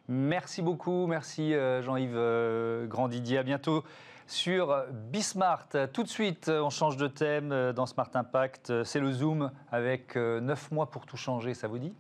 Merci 0.08 0.62
beaucoup, 0.62 1.08
merci 1.08 1.56
euh, 1.56 1.82
Jean-Yves 1.82 2.14
euh, 2.16 2.86
Grandidier. 2.86 3.40
À 3.40 3.44
bientôt 3.44 3.84
sur 4.28 4.86
Bismart. 4.92 5.70
Tout 5.92 6.04
de 6.04 6.10
suite, 6.10 6.48
on 6.50 6.70
change 6.70 6.96
de 6.96 7.08
thème 7.08 7.52
euh, 7.52 7.74
dans 7.74 7.88
Smart 7.88 8.12
Impact. 8.14 8.84
C'est 8.84 9.00
le 9.00 9.12
Zoom 9.12 9.52
avec 9.72 10.16
9 10.16 10.72
mois 10.72 10.92
pour 10.92 11.08
tout 11.08 11.18
changer, 11.18 11.56
ça 11.56 11.68
vous 11.68 11.80
dit? 11.80 11.94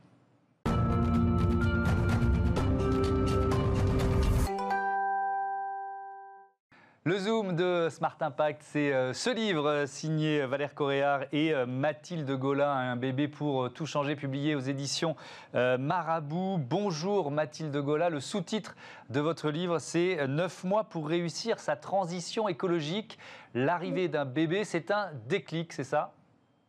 Le 7.09 7.17
Zoom 7.17 7.55
de 7.55 7.87
Smart 7.89 8.15
Impact, 8.19 8.61
c'est 8.63 8.93
euh, 8.93 9.13
ce 9.13 9.31
livre 9.31 9.67
euh, 9.67 9.85
signé 9.87 10.45
Valère 10.45 10.75
Coréard 10.75 11.21
et 11.31 11.55
euh, 11.55 11.65
Mathilde 11.65 12.29
Gola, 12.29 12.71
un 12.71 12.95
bébé 12.97 13.27
pour 13.27 13.73
tout 13.73 13.87
changer, 13.87 14.15
publié 14.15 14.53
aux 14.53 14.59
éditions 14.59 15.15
Marabout. 15.55 16.59
Bonjour 16.59 17.31
Mathilde 17.31 17.75
Gola, 17.75 18.11
le 18.11 18.19
sous-titre 18.19 18.75
de 19.09 19.19
votre 19.19 19.49
livre, 19.49 19.79
c'est 19.79 20.27
9 20.27 20.63
mois 20.65 20.83
pour 20.83 21.09
réussir 21.09 21.57
sa 21.57 21.75
transition 21.75 22.47
écologique. 22.47 23.17
L'arrivée 23.55 24.07
d'un 24.07 24.25
bébé, 24.25 24.63
c'est 24.63 24.91
un 24.91 25.09
déclic, 25.27 25.73
c'est 25.73 25.83
ça? 25.83 26.13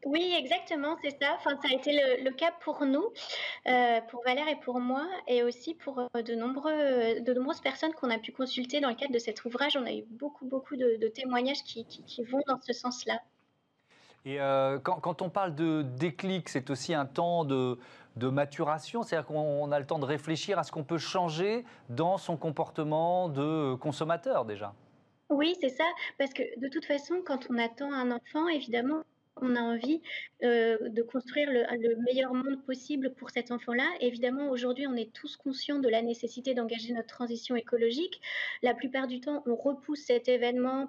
Oui, 0.06 0.34
exactement, 0.36 0.96
c'est 1.02 1.16
ça. 1.20 1.34
Enfin, 1.36 1.58
ça 1.62 1.68
a 1.70 1.74
été 1.74 1.92
le, 2.22 2.30
cas 2.30 2.52
pour 2.62 2.86
nous, 2.86 3.04
euh, 3.66 4.00
pour 4.08 4.22
Valère 4.24 4.48
et 4.48 4.56
pour 4.56 4.80
moi, 4.80 5.06
et 5.28 5.42
aussi 5.42 5.74
pour 5.74 5.98
euh, 5.98 6.22
de, 6.22 6.34
nombreux, 6.34 7.20
de 7.20 7.34
nombreuses 7.34 7.60
personnes 7.60 7.92
qu'on 7.92 8.10
a 8.10 8.18
pu 8.18 8.32
consulter 8.32 8.80
dans 8.80 8.88
le 8.88 8.94
cadre 8.94 9.12
de 9.12 9.18
cet 9.18 9.44
ouvrage. 9.44 9.76
On 9.76 9.84
a 9.84 9.92
eu 9.92 10.04
beaucoup, 10.08 10.46
beaucoup 10.46 10.76
de, 10.76 11.08
témoignages 11.08 11.62
qui, 11.64 11.84
vont 12.30 12.40
dans 12.46 12.58
ce 12.62 12.72
sens-là. 12.72 13.20
Et 14.24 14.40
euh, 14.40 14.78
quand, 14.78 15.22
on 15.22 15.28
parle 15.28 15.54
de 15.54 15.82
déclic, 15.82 16.48
c'est 16.48 16.70
aussi 16.70 16.94
un 16.94 17.06
temps 17.06 17.44
de, 17.44 17.78
de 18.16 18.28
maturation, 18.28 19.02
c'est-à-dire 19.02 19.26
qu'on 19.26 19.70
a 19.70 19.78
le 19.78 19.86
temps 19.86 19.98
de 19.98 20.06
réfléchir 20.06 20.58
à 20.58 20.62
ce 20.62 20.72
qu'on 20.72 20.84
peut 20.84 20.98
changer 20.98 21.64
dans 21.90 22.16
son 22.16 22.38
comportement 22.38 23.28
de 23.28 23.74
consommateur 23.74 24.46
déjà. 24.46 24.72
Oui, 25.28 25.56
c'est 25.60 25.68
ça, 25.68 25.84
parce 26.18 26.32
que 26.32 26.42
de 26.58 26.68
toute 26.68 26.86
façon, 26.86 27.22
quand 27.24 27.46
on 27.50 27.58
attend 27.58 27.92
un 27.92 28.10
enfant, 28.10 28.48
évidemment, 28.48 29.04
on 29.36 29.56
a 29.56 29.60
envie 29.60 30.02
euh, 30.42 30.76
de 30.88 31.02
construire 31.02 31.50
le, 31.50 31.96
meilleur 32.04 32.34
monde 32.34 32.62
possible 32.64 33.14
pour 33.14 33.30
cet 33.30 33.50
enfant-là. 33.50 33.88
Évidemment, 34.00 34.50
aujourd'hui, 34.50 34.86
on 34.86 34.96
est 34.96 35.12
tous 35.12 35.36
conscients 35.36 35.78
de 35.78 35.88
la 35.88 36.02
nécessité 36.02 36.54
d'engager 36.54 36.92
notre 36.92 37.08
transition 37.08 37.56
écologique. 37.56 38.20
La 38.62 38.74
plupart 38.74 39.06
du 39.06 39.20
temps, 39.20 39.42
on 39.46 39.56
repousse 39.56 40.04
cet 40.04 40.28
événement 40.28 40.88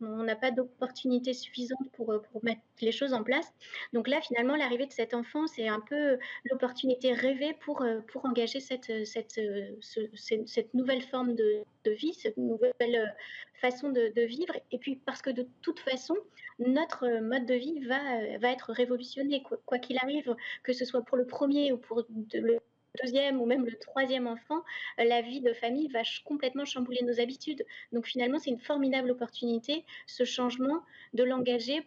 on 0.00 0.22
n'a 0.22 0.36
pas 0.36 0.50
d'opportunité 0.50 1.32
suffisante 1.32 1.90
pour, 1.92 2.12
euh, 2.12 2.18
pour, 2.32 2.44
mettre 2.44 2.60
les 2.80 2.92
choses 2.92 3.12
en 3.12 3.22
place. 3.22 3.52
Donc 3.92 4.08
là, 4.08 4.20
finalement, 4.20 4.56
l'arrivée 4.56 4.86
de 4.86 4.92
cet 4.92 5.14
enfant, 5.14 5.46
c'est 5.46 5.68
un 5.68 5.80
peu 5.80 6.18
l'opportunité 6.44 7.12
rêvée 7.12 7.54
pour, 7.64 7.82
euh, 7.82 8.00
pour 8.12 8.24
engager 8.24 8.60
cette, 8.60 9.06
cette, 9.06 9.40
cette, 9.80 10.74
nouvelle 10.74 11.02
forme 11.02 11.34
de, 11.34 11.62
de, 11.84 11.90
vie, 11.90 12.14
cette 12.14 12.36
nouvelle 12.36 13.14
façon 13.54 13.90
de, 13.90 14.12
de, 14.14 14.22
vivre. 14.22 14.54
Et 14.70 14.78
puis 14.78 14.96
parce 14.96 15.22
que 15.22 15.30
de 15.30 15.46
toute 15.62 15.80
façon, 15.80 16.16
notre 16.58 17.20
mode 17.20 17.46
de 17.46 17.54
vie 17.54 17.80
va, 17.84 18.38
va 18.38 18.50
être 18.52 18.72
révolutionné, 18.72 19.42
quoi 19.42 19.78
qu'il 19.78 19.98
arrive, 19.98 20.34
que 20.62 20.72
ce 20.72 20.84
soit 20.84 21.02
pour 21.02 21.16
le 21.16 21.26
premier 21.26 21.72
ou 21.72 21.78
pour 21.78 22.04
le 22.08 22.58
deuxième 23.02 23.40
ou 23.40 23.46
même 23.46 23.64
le 23.64 23.76
troisième 23.78 24.26
enfant, 24.26 24.62
euh, 24.98 25.04
la 25.04 25.22
vie 25.22 25.40
de 25.40 25.52
famille 25.52 25.88
va 25.88 26.00
complètement 26.24 26.64
chambouler 26.64 27.02
nos 27.02 27.20
habitudes. 27.20 27.64
Donc 27.92 28.06
finalement, 28.06 28.38
c'est 28.38 28.50
une 28.50 28.60
formidable 28.60 29.10
opportunité, 29.10 29.84
ce 30.06 30.24
changement, 30.24 30.82
de 31.14 31.24
l'engager 31.24 31.86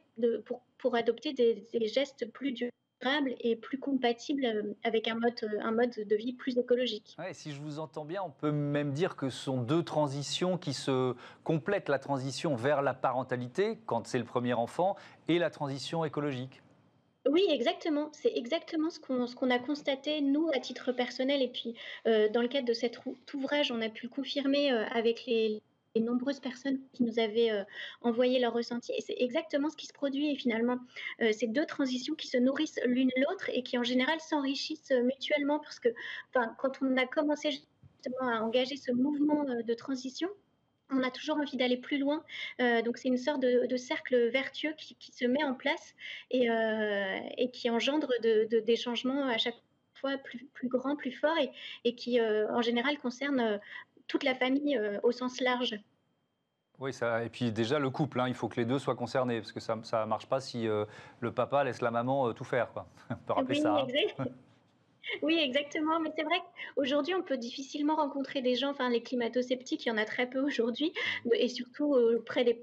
pour, 0.78 0.96
adopter 0.96 1.34
des, 1.34 1.88
gestes 1.88 2.32
plus 2.32 2.52
durables 2.52 3.36
et 3.40 3.56
plus 3.56 3.80
compatibles 3.80 4.46
euh, 4.46 4.74
avec 4.84 5.08
un 5.08 5.16
mode, 5.16 5.34
euh, 5.44 5.60
un 5.62 5.72
mode 5.72 5.92
de 5.92 6.16
vie 6.16 6.34
plus 6.34 6.58
écologique. 6.58 7.16
Si 7.34 7.52
je 7.52 7.62
vous 7.62 7.80
entends 7.80 8.06
bien, 8.06 8.22
on 8.24 8.30
peut 8.30 8.52
même 8.52 8.92
dire 8.94 9.16
que 9.16 9.30
ce 9.30 9.44
sont 9.46 9.62
deux 9.62 9.84
transitions 9.84 10.58
qui 10.58 10.74
se 10.74 11.16
complètent, 11.44 11.90
la 11.90 12.00
transition 12.00 12.56
vers 12.56 12.82
la 12.82 12.94
parentalité, 12.94 13.80
quand 13.86 14.08
c'est 14.08 14.20
le 14.20 14.26
premier 14.26 14.54
enfant, 14.54 14.96
et 15.28 15.40
la 15.40 15.50
transition 15.50 16.06
écologique. 16.06 16.62
Oui, 17.30 17.46
exactement. 17.50 18.10
C'est 18.14 18.34
exactement 18.36 18.90
ce 18.90 19.00
qu'on 19.00 19.50
a 19.52 19.60
constaté, 19.60 20.22
nous, 20.22 20.50
à 20.56 20.60
titre 20.60 20.92
personnel. 20.92 21.42
Et 21.42 21.50
puis, 21.50 21.76
euh, 22.08 22.30
dans 22.30 22.42
le 22.42 22.48
cadre 22.48 22.68
de 22.68 22.74
cet 22.74 23.00
ouvrage, 23.34 23.72
on 23.72 23.80
a 23.82 23.90
pu 23.90 24.08
le 24.08 24.10
confirmer 24.10 24.72
euh, 24.72 24.86
avec 24.88 25.26
les, 25.28 25.62
nombreuses 25.96 26.40
personnes 26.40 26.80
qui 26.94 27.04
nous 27.04 27.20
avaient 27.20 27.52
euh, 27.52 27.64
envoyé 28.02 28.40
leur 28.40 28.54
ressenti. 28.54 28.92
Et 28.98 29.02
c'est 29.02 29.18
exactement 29.20 29.70
ce 29.70 29.76
qui 29.76 29.86
se 29.86 29.94
produit. 29.94 30.32
Et 30.32 30.36
finalement, 30.36 30.80
ces 31.32 31.48
deux 31.48 31.66
transitions 31.66 32.16
qui 32.16 32.28
se 32.28 32.38
nourrissent 32.38 32.80
l'une 32.86 33.12
l'autre 33.18 33.50
et 33.54 33.62
qui, 33.62 33.78
en 33.78 33.84
général, 33.84 34.20
s'enrichissent 34.20 34.92
mutuellement. 35.04 35.60
Parce 35.60 35.80
que 35.80 35.90
quand 36.32 36.82
on 36.82 36.98
a 36.98 37.06
commencé 37.06 37.52
justement 37.52 38.30
à 38.30 38.42
engager 38.42 38.78
ce 38.78 38.92
mouvement 38.94 39.44
de 39.44 39.74
transition, 39.74 40.30
on 40.92 41.04
a 41.04 41.12
toujours 41.12 41.38
envie 41.38 41.58
d'aller 41.58 41.78
plus 41.78 41.98
loin. 41.98 42.24
Euh, 42.60 42.82
donc 42.82 42.98
c'est 42.98 43.08
une 43.08 43.18
sorte 43.18 43.42
de, 43.42 43.78
cercle 43.78 44.30
vertueux 44.30 44.74
qui, 44.78 45.12
se 45.12 45.26
met 45.26 45.44
en 45.44 45.54
place 45.54 45.96
et, 46.30 46.50
euh, 46.50 47.20
qui 47.54 47.70
engendre 47.70 48.10
des 48.22 48.76
changements 48.76 49.28
à 49.28 49.38
chaque 49.38 49.56
fois 49.96 50.18
plus, 50.18 50.46
plus 50.54 50.68
grands, 50.68 50.96
plus 50.96 51.12
forts 51.12 51.38
et, 51.84 51.96
qui 51.96 52.20
euh, 52.20 52.52
en 52.52 52.62
général 52.62 52.98
concernent 52.98 53.60
toute 54.08 54.24
la 54.24 54.36
famille 54.36 54.80
au 55.04 55.12
sens 55.12 55.40
large. 55.42 55.80
Oui, 56.80 56.94
ça, 56.94 57.24
et 57.24 57.30
puis 57.30 57.52
déjà 57.52 57.78
le 57.78 57.92
couple, 57.92 58.20
hein, 58.20 58.28
il 58.28 58.34
faut 58.34 58.50
que 58.50 58.60
les 58.60 58.66
deux 58.66 58.80
soient 58.80 58.96
concernés, 58.96 59.40
parce 59.40 59.52
que 59.52 59.60
ça 59.60 59.76
ne 59.76 60.06
marche 60.06 60.26
pas 60.26 60.42
si 60.42 60.66
le 60.66 61.32
papa 61.32 61.64
laisse 61.64 61.82
la 61.82 61.92
maman 61.92 62.34
tout 62.34 62.44
faire. 62.44 62.72
Quoi. 62.74 62.88
On 63.12 63.16
peut 63.16 63.34
rappeler 63.34 63.56
ça. 63.56 63.86
Hein. 64.20 64.26
Oui, 65.22 65.38
exactement. 65.40 66.00
Mais 66.00 66.12
c'est 66.16 66.24
vrai 66.24 66.38
qu'aujourd'hui, 66.76 67.16
on 67.16 67.24
peut 67.24 67.38
difficilement 67.38 67.96
rencontrer 67.96 68.42
des 68.42 68.56
gens, 68.56 68.70
enfin, 68.70 68.90
les 68.90 69.02
climato-sceptiques, 69.02 69.86
il 69.86 69.90
y 69.90 69.92
en 69.92 69.98
a 69.98 70.06
très 70.06 70.30
peu 70.30 70.40
aujourd'hui, 70.40 70.94
et 71.34 71.48
surtout 71.48 71.96
auprès 71.96 72.44
des, 72.44 72.62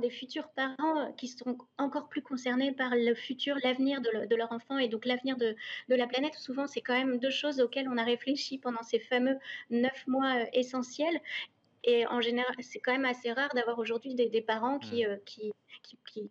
des 0.00 0.10
futurs 0.10 0.48
parents 0.50 0.98
euh, 0.98 1.12
qui 1.16 1.28
sont 1.28 1.56
encore 1.78 2.08
plus 2.08 2.22
concernés 2.22 2.72
par 2.72 2.94
le 2.94 3.14
futur, 3.14 3.56
l'avenir 3.62 4.00
de, 4.00 4.34
leur 4.34 4.52
enfant 4.52 4.78
et 4.78 4.88
donc 4.88 5.04
l'avenir 5.04 5.36
de, 5.36 5.56
la 5.88 6.06
planète. 6.06 6.34
Souvent, 6.34 6.66
c'est 6.66 6.80
quand 6.80 6.94
même 6.94 7.18
deux 7.18 7.30
choses 7.30 7.60
auxquelles 7.60 7.88
on 7.88 7.96
a 7.96 8.04
réfléchi 8.04 8.58
pendant 8.58 8.82
ces 8.82 8.98
fameux 8.98 9.38
neuf 9.70 10.06
mois 10.06 10.40
euh, 10.40 10.46
essentiels. 10.52 11.20
Et 11.86 12.04
en 12.08 12.20
général, 12.20 12.52
c'est 12.60 12.80
quand 12.80 12.92
même 12.92 13.04
assez 13.04 13.32
rare 13.32 13.48
d'avoir 13.54 13.78
aujourd'hui 13.78 14.14
des, 14.16 14.42
parents 14.42 14.80
qui, 14.80 15.06
mmh. 15.06 15.18
qui, 15.24 15.52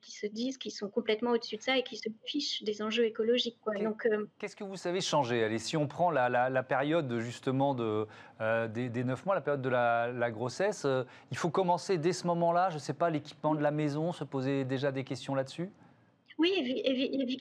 qui, 0.02 0.12
se 0.12 0.28
disent 0.28 0.58
qu'ils 0.58 0.72
sont 0.72 0.90
complètement 0.90 1.32
au-dessus 1.32 1.58
de 1.58 1.62
ça 1.62 1.78
et 1.78 1.84
qui 1.84 1.96
se 1.96 2.10
fichent 2.26 2.64
des 2.64 2.82
enjeux 2.82 3.06
écologiques. 3.06 3.58
Donc, 3.82 4.06
euh, 4.06 4.28
Qu'est-ce 4.40 4.56
que 4.56 4.64
vous 4.64 4.76
savez 4.76 5.02
changer 5.02 5.44
Allez, 5.44 5.60
si 5.60 5.78
on 5.78 5.88
prend 5.88 6.12
la, 6.12 6.64
période 6.64 7.20
justement 7.20 7.74
de, 7.74 8.06
euh, 8.42 8.68
des, 8.68 9.04
neuf 9.04 9.26
mois, 9.26 9.36
la 9.36 9.42
période 9.42 9.62
de 9.62 9.70
la, 9.70 10.32
grossesse, 10.32 10.84
euh, 10.86 11.04
il 11.32 11.38
faut 11.38 11.50
commencer 11.50 11.98
dès 11.98 12.14
ce 12.14 12.28
moment-là, 12.28 12.70
je 12.70 12.76
ne 12.76 12.80
sais 12.80 12.94
pas, 12.94 13.10
l'équipement 13.10 13.56
de 13.56 13.62
la 13.62 13.72
maison, 13.72 14.12
se 14.12 14.24
poser 14.24 14.66
déjà 14.66 14.92
des 14.92 15.04
questions 15.04 15.36
là-dessus? 15.36 15.70
Oui, 16.38 16.52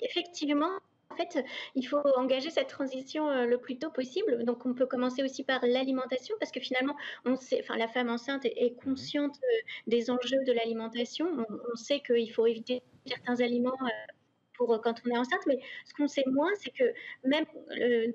effectivement 0.02 0.70
en 1.14 1.16
fait, 1.16 1.44
il 1.74 1.86
faut 1.86 2.00
engager 2.16 2.50
cette 2.50 2.68
transition 2.68 3.30
euh, 3.30 3.46
le 3.46 3.58
plus 3.58 3.78
tôt 3.78 3.90
possible. 3.90 4.44
Donc, 4.44 4.66
on 4.66 4.74
peut 4.74 4.86
commencer 4.86 5.22
aussi 5.22 5.44
par 5.44 5.64
l'alimentation 5.64 6.34
parce 6.40 6.50
que 6.50 6.60
finalement, 6.60 6.96
on 7.24 7.36
sait, 7.36 7.60
enfin, 7.62 7.76
la 7.76 7.88
femme 7.88 8.10
enceinte 8.10 8.44
est, 8.44 8.72
mhm. 8.72 8.76
consciente 8.82 9.36
euh, 9.36 9.56
des 9.86 10.10
enjeux 10.10 10.42
de 10.44 10.52
l'alimentation. 10.52 11.28
On, 11.72 11.76
sait 11.76 12.00
qu'il 12.00 12.32
faut 12.32 12.46
éviter 12.46 12.82
certains 13.06 13.40
aliments 13.40 13.78
euh, 13.82 14.12
pour 14.56 14.80
quand 14.82 14.94
on 15.04 15.10
est 15.10 15.18
enceinte, 15.18 15.42
mais 15.46 15.60
ce 15.84 15.94
qu'on 15.94 16.06
sait 16.06 16.24
moins, 16.26 16.50
c'est 16.56 16.70
que 16.70 16.84
même 17.24 17.44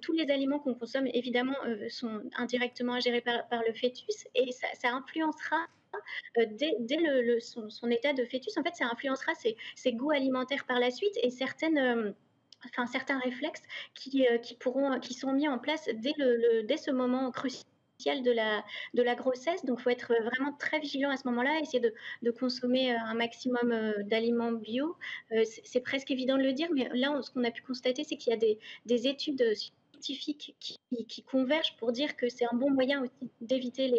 tous 0.01 0.13
les 0.13 0.31
aliments 0.31 0.59
qu'on 0.59 0.73
consomme, 0.73 1.07
évidemment, 1.13 1.55
sont 1.89 2.21
indirectement 2.37 2.97
gérés 3.01 3.19
par, 3.19 3.61
le 3.67 3.73
fœtus 3.73 4.25
et 4.35 4.49
ça, 4.53 4.89
influencera 4.89 5.57
dès, 6.37 6.77
le, 6.97 7.41
son, 7.41 7.89
état 7.89 8.13
de 8.13 8.23
fœtus, 8.23 8.57
en 8.57 8.63
fait, 8.63 8.73
ça 8.73 8.85
influencera 8.85 9.35
ses, 9.35 9.57
ses 9.75 9.91
goûts 9.91 10.11
alimentaires 10.11 10.65
par 10.65 10.79
la 10.79 10.91
suite 10.91 11.17
et 11.21 11.29
certaines 11.29 12.15
enfin 12.65 12.85
certains 12.87 13.19
réflexes 13.19 13.61
qui, 13.93 14.25
qui, 14.41 14.55
pourront, 14.55 14.99
qui 14.99 15.13
sont 15.13 15.33
mis 15.33 15.47
en 15.47 15.59
place 15.59 15.89
dès, 15.93 16.13
le, 16.17 16.63
dès 16.63 16.77
ce 16.77 16.91
moment 16.91 17.31
crucial 17.31 17.65
de 18.23 18.31
la, 18.31 18.63
de 18.93 19.01
la 19.03 19.15
grossesse. 19.15 19.65
Donc, 19.65 19.79
il 19.79 19.83
faut 19.83 19.89
être 19.89 20.13
vraiment 20.23 20.53
très 20.53 20.79
vigilant 20.79 21.09
à 21.09 21.17
ce 21.17 21.27
moment-là, 21.27 21.59
essayer 21.59 21.81
de, 21.81 21.93
de 22.21 22.31
consommer 22.31 22.95
un 22.95 23.13
maximum 23.13 23.93
d'aliments 24.05 24.53
bio. 24.53 24.95
c'est 25.43 25.81
presque 25.81 26.09
évident 26.11 26.37
de 26.37 26.43
le 26.43 26.53
dire, 26.53 26.69
mais 26.73 26.89
là, 26.93 27.21
ce 27.21 27.31
qu'on 27.31 27.43
a 27.43 27.51
pu 27.51 27.61
constater, 27.61 28.03
c'est 28.03 28.15
qu'il 28.15 28.31
y 28.31 28.35
a 28.35 28.39
des, 28.39 28.57
des 28.85 29.07
études 29.07 29.43
scientifiques 29.99 30.55
qui, 30.59 31.23
convergent 31.23 31.75
pour 31.77 31.91
dire 31.91 32.15
que 32.15 32.29
c'est 32.29 32.45
un 32.45 32.55
bon 32.55 32.71
moyen 32.71 33.01
aussi 33.01 33.31
d'éviter 33.41 33.93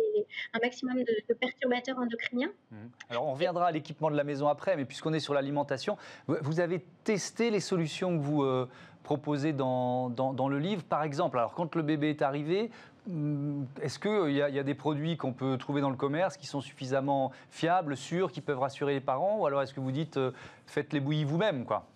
un 0.53 0.59
maximum 0.59 0.97
de, 0.97 1.35
perturbateurs 1.35 1.99
endocriniens. 1.99 2.51
Mmh. 2.71 2.77
Alors 3.11 3.27
on 3.29 3.33
reviendra 3.33 3.67
à 3.67 3.71
l'équipement 3.71 4.11
de 4.11 4.17
la 4.17 4.25
maison 4.25 4.49
après, 4.49 4.77
mais 4.77 4.85
puisqu'on 4.85 5.13
est 5.13 5.21
sur 5.21 5.35
l'alimentation, 5.35 5.97
vous 6.27 6.61
avez 6.61 6.83
testé 7.05 7.51
les 7.51 7.61
solutions 7.61 8.17
que 8.17 8.23
vous 8.23 8.43
euh, 8.43 8.69
proposez 9.03 9.53
dans, 9.53 10.09
le 10.49 10.59
livre. 10.59 10.83
Par 10.83 11.03
exemple, 11.03 11.39
alors 11.39 11.55
quand 11.55 11.75
le 11.75 11.83
bébé 11.83 12.11
est 12.11 12.23
arrivé, 12.23 12.71
mmh, 13.07 13.65
est-ce 13.83 13.99
qu'il 13.99 14.35
y, 14.35 14.43
a, 14.43 14.49
y 14.49 14.59
a 14.59 14.65
des 14.65 14.75
produits 14.75 15.17
qu'on 15.17 15.33
peut 15.33 15.57
trouver 15.59 15.81
dans 15.81 15.91
le 15.91 15.97
commerce 15.97 16.37
qui 16.37 16.47
sont 16.47 16.61
suffisamment 16.61 17.33
fiables, 17.51 17.97
sûrs, 17.97 18.33
qui 18.33 18.41
peuvent 18.41 18.61
rassurer 18.61 18.95
les 18.95 19.01
parents? 19.01 19.39
Ou 19.41 19.47
alors 19.47 19.63
est-ce 19.63 19.75
que 19.75 19.81
vous 19.81 19.93
dites 19.93 20.17
euh, 20.17 20.33
faites 20.67 20.93
les 20.93 21.01
bouillies 21.01 21.25
vous-même 21.25 21.65
quoi? 21.65 21.87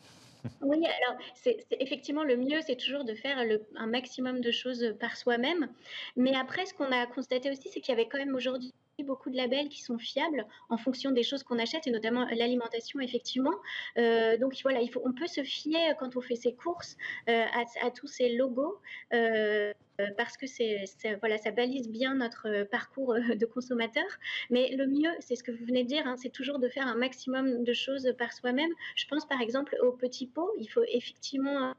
Oui, 0.61 0.87
alors 0.87 1.19
c'est 1.35 1.67
effectivement 1.81 2.25
le 2.25 2.37
mieux, 2.37 2.61
c'est 2.67 2.77
toujours 2.77 3.05
de 3.05 3.15
faire 3.15 3.39
un 3.77 3.87
maximum 3.87 4.41
de 4.41 4.51
choses 4.51 4.95
par 5.01 5.17
soi-même. 5.17 5.69
Mais 6.17 6.35
après, 6.35 6.67
ce 6.67 6.75
qu'on 6.75 6.93
a 6.93 7.07
constaté 7.07 7.51
aussi, 7.51 7.69
c'est 7.71 7.81
qu'il 7.81 7.95
y 7.95 7.99
avait 7.99 8.09
quand 8.09 8.19
même 8.19 8.35
aujourd'hui 8.35 8.73
beaucoup 9.03 9.31
de 9.31 9.37
labels 9.37 9.69
qui 9.69 9.83
sont 9.83 9.99
fiables 9.99 10.47
en 10.69 10.77
fonction 10.77 11.11
des 11.11 11.23
choses 11.23 11.43
qu'on 11.43 11.59
achète 11.59 11.87
et 11.87 11.91
notamment 11.91 12.27
l'alimentation 12.27 13.01
effectivement. 13.01 13.55
Euh, 13.99 14.37
donc 14.39 14.57
voilà, 14.63 14.81
il 14.81 14.89
faut, 14.89 15.03
on 15.05 15.13
peut 15.13 15.27
se 15.27 15.43
fier 15.43 15.97
quand 15.99 16.17
on 16.17 16.21
fait 16.21 16.37
ses 16.37 16.55
courses 16.55 16.97
euh, 17.29 17.45
à, 17.83 17.91
tous 17.91 18.07
ces 18.07 18.37
logos 18.37 18.79
euh, 19.13 19.73
parce 20.17 20.37
que 20.37 20.47
c'est, 20.47 20.85
voilà, 21.21 21.39
ça 21.39 21.51
balise 21.51 21.89
bien 21.89 22.15
notre 22.15 22.65
parcours 22.65 23.15
de 23.15 23.47
consommateur. 23.47 24.05
Mais 24.51 24.75
le 24.77 24.87
mieux, 24.87 25.11
c'est 25.21 25.37
ce 25.37 25.45
que 25.45 25.53
vous 25.53 25.65
venez 25.65 25.83
de 25.83 25.89
dire, 25.89 26.07
hein, 26.07 26.17
c'est 26.17 26.33
toujours 26.33 26.59
de 26.59 26.69
faire 26.69 26.87
un 26.87 26.97
maximum 26.97 27.65
de 27.65 27.73
choses 27.73 28.13
par 28.19 28.33
soi-même. 28.33 28.71
Je 28.97 29.07
pense 29.07 29.27
par 29.27 29.41
exemple 29.41 29.77
aux 29.83 29.93
petits 29.93 30.27
pots. 30.27 30.53
Il 30.59 30.67
faut 30.67 30.85
effectivement 30.89 31.75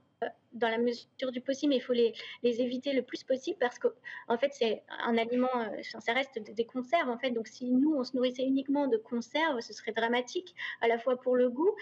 dans 0.54 0.70
la 0.70 0.78
mesure 0.78 1.32
du 1.32 1.42
possible, 1.42 1.72
mais 1.72 1.78
il 1.78 1.82
faut 1.82 1.94
les, 1.94 2.14
éviter 2.44 2.94
le 2.94 3.02
plus 3.02 3.24
possible 3.24 3.58
parce 3.60 3.78
que, 3.78 3.88
en 4.28 4.38
fait, 4.38 4.52
c'est 4.54 4.84
un 4.90 5.18
aliment, 5.18 5.50
euh, 5.56 5.82
ça 6.00 6.14
reste 6.14 6.40
des 6.40 6.66
conserves, 6.66 7.10
en 7.10 7.18
fait. 7.18 7.32
Donc, 7.32 7.48
si 7.48 7.72
nous, 7.72 7.94
on 7.94 8.04
se 8.04 8.16
nourrissait 8.16 8.44
uniquement 8.44 8.88
de 8.88 8.98
conserves, 8.98 9.60
ce 9.60 9.74
serait 9.74 9.92
dramatique, 9.92 10.56
à 10.82 10.88
la 10.88 10.98
fois 10.98 11.20
pour 11.20 11.36
le 11.36 11.50
goût, 11.50 11.76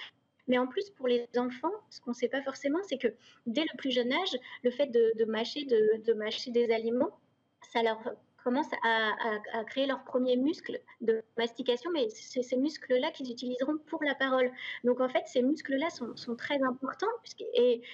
mais 0.47 0.57
en 0.57 0.67
plus, 0.67 0.89
pour 0.89 1.07
les 1.07 1.27
enfants, 1.37 1.71
ce 1.89 2.01
qu'on 2.01 2.11
ne 2.11 2.15
sait 2.15 2.27
pas 2.27 2.41
forcément, 2.41 2.79
c'est 2.83 2.97
que 2.97 3.07
dès 3.45 3.61
le 3.61 3.77
plus 3.77 3.91
jeune 3.91 4.11
âge, 4.11 4.37
le 4.63 4.71
fait 4.71 4.87
de, 4.87 5.25
mâcher, 5.25 5.65
de, 5.65 6.13
mâcher 6.13 6.51
des 6.51 6.71
aliments, 6.71 7.17
ça 7.71 7.81
leur 7.81 8.01
commencent 8.43 8.73
à, 8.83 9.63
créer 9.65 9.85
leurs 9.85 10.03
premiers 10.03 10.37
muscles 10.37 10.79
de 11.01 11.23
mastication, 11.37 11.91
mais 11.91 12.09
c'est 12.09 12.43
ces 12.43 12.57
muscles-là 12.57 13.11
qu'ils 13.11 13.31
utiliseront 13.31 13.77
pour 13.87 14.03
la 14.03 14.15
parole. 14.15 14.51
Donc 14.83 14.99
en 14.99 15.09
fait, 15.09 15.23
ces 15.25 15.41
muscles-là 15.41 15.89
sont, 15.89 16.35
très 16.35 16.61
importants, 16.63 17.07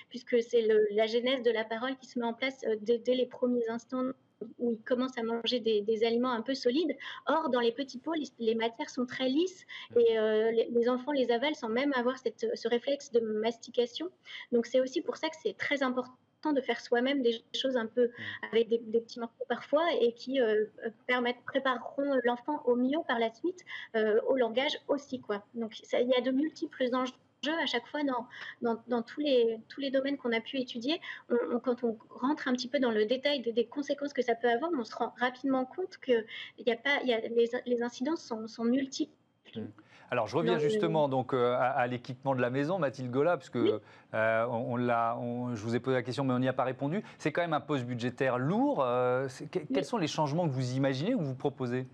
puisque, 0.09 0.41
c'est 0.41 0.67
la 0.91 1.07
genèse 1.07 1.43
de 1.43 1.51
la 1.51 1.63
parole 1.63 1.95
qui 1.97 2.07
se 2.07 2.19
met 2.19 2.25
en 2.25 2.33
place 2.33 2.63
euh, 2.65 2.75
dès, 2.81 3.15
les 3.15 3.25
premiers 3.25 3.67
instants 3.69 4.11
où 4.57 4.71
ils 4.71 4.83
commencent 4.83 5.17
à 5.17 5.23
manger 5.23 5.59
des, 5.59 6.03
aliments 6.03 6.31
un 6.31 6.41
peu 6.41 6.53
solides. 6.53 6.95
Or, 7.27 7.49
dans 7.49 7.59
les 7.59 7.73
petits 7.73 7.99
pots, 7.99 8.13
les, 8.39 8.55
matières 8.55 8.89
sont 8.89 9.05
très 9.05 9.27
lisses 9.27 9.65
et 9.97 10.17
euh, 10.17 10.51
les, 10.51 10.89
enfants 10.89 11.11
les 11.11 11.29
avalent 11.31 11.55
sans 11.55 11.69
même 11.69 11.91
avoir 11.93 12.15
ce 12.17 12.67
réflexe 12.67 13.11
de 13.11 13.19
mastication. 13.19 14.09
Donc, 14.51 14.65
c'est 14.65 14.79
aussi 14.79 15.01
pour 15.01 15.17
ça 15.17 15.27
que 15.29 15.35
c'est 15.41 15.57
très 15.57 15.83
important 15.83 16.15
de 16.47 16.61
faire 16.61 16.79
soi-même 16.79 17.21
des 17.21 17.43
choses 17.53 17.75
un 17.77 17.85
peu 17.85 18.05
mmh. 18.05 18.11
avec 18.51 18.69
des, 18.69 18.79
petits 18.79 19.19
morceaux 19.19 19.45
parfois 19.47 19.83
et 19.99 20.13
qui 20.13 20.39
euh, 20.39 20.65
euh, 20.85 20.89
permettent, 21.07 21.43
prépareront 21.45 22.19
l'enfant 22.23 22.61
au 22.65 22.75
mieux 22.75 22.99
par 23.07 23.19
la 23.19 23.33
suite 23.33 23.63
euh, 23.95 24.19
au 24.27 24.37
langage 24.37 24.79
aussi. 24.87 25.19
Quoi. 25.19 25.43
Donc 25.53 25.79
il 25.79 26.07
y 26.07 26.15
a 26.15 26.21
de 26.21 26.31
multiples 26.31 26.89
enjeux 26.93 27.13
à 27.45 27.65
chaque 27.65 27.87
fois 27.87 28.03
dans, 28.03 28.27
dans, 28.61 28.81
dans 28.87 29.01
tous, 29.01 29.21
les, 29.21 29.59
tous 29.69 29.79
les 29.79 29.91
domaines 29.91 30.17
qu'on 30.17 30.33
a 30.33 30.41
pu 30.41 30.57
étudier. 30.57 30.99
quand 31.63 31.83
on 31.83 31.97
rentre 32.09 32.47
un 32.49 32.53
petit 32.53 32.67
peu 32.67 32.79
dans 32.79 32.91
le 32.91 33.05
détail 33.05 33.41
des, 33.41 33.65
conséquences 33.65 34.11
que 34.11 34.21
ça 34.21 34.35
peut 34.35 34.49
avoir, 34.49 34.71
on 34.77 34.83
se 34.83 34.93
rend 34.93 35.13
rapidement 35.19 35.65
compte 35.65 35.97
que 35.99 36.25
y 36.57 36.71
a 36.71 36.75
pas, 36.75 37.01
y 37.03 37.13
a, 37.13 37.19
les, 37.21 37.49
les 37.65 37.81
incidences 37.81 38.23
sont, 38.23 38.47
sont 38.47 38.65
multiples. 38.65 39.13
Mmh. 39.55 39.67
Alors, 40.11 40.27
je 40.27 40.35
reviens 40.35 40.57
justement 40.57 41.07
donc 41.07 41.33
euh, 41.33 41.55
à, 41.59 41.85
l'équipement 41.87 42.33
de 42.35 42.41
la 42.41 42.49
maison, 42.49 42.79
Mathilde 42.79 43.11
Gola, 43.11 43.37
parce 43.37 43.49
que 43.49 43.79
euh, 44.13 44.45
on, 44.47 44.75
l'a, 44.75 45.17
je 45.53 45.61
vous 45.61 45.75
ai 45.75 45.79
posé 45.79 45.97
la 45.97 46.03
question, 46.03 46.23
mais 46.23 46.33
on 46.33 46.39
n'y 46.39 46.47
a 46.47 46.53
pas 46.53 46.63
répondu. 46.63 47.03
C'est 47.17 47.31
quand 47.31 47.41
même 47.41 47.53
un 47.53 47.61
poste 47.61 47.85
budgétaire 47.85 48.37
lourd. 48.37 48.81
Euh, 48.83 49.27
quels 49.73 49.85
sont 49.85 49.97
les 49.97 50.07
changements 50.07 50.47
que 50.47 50.53
vous 50.53 50.73
imaginez 50.73 51.13
ou 51.13 51.21
vous 51.21 51.35
proposez? 51.35 51.85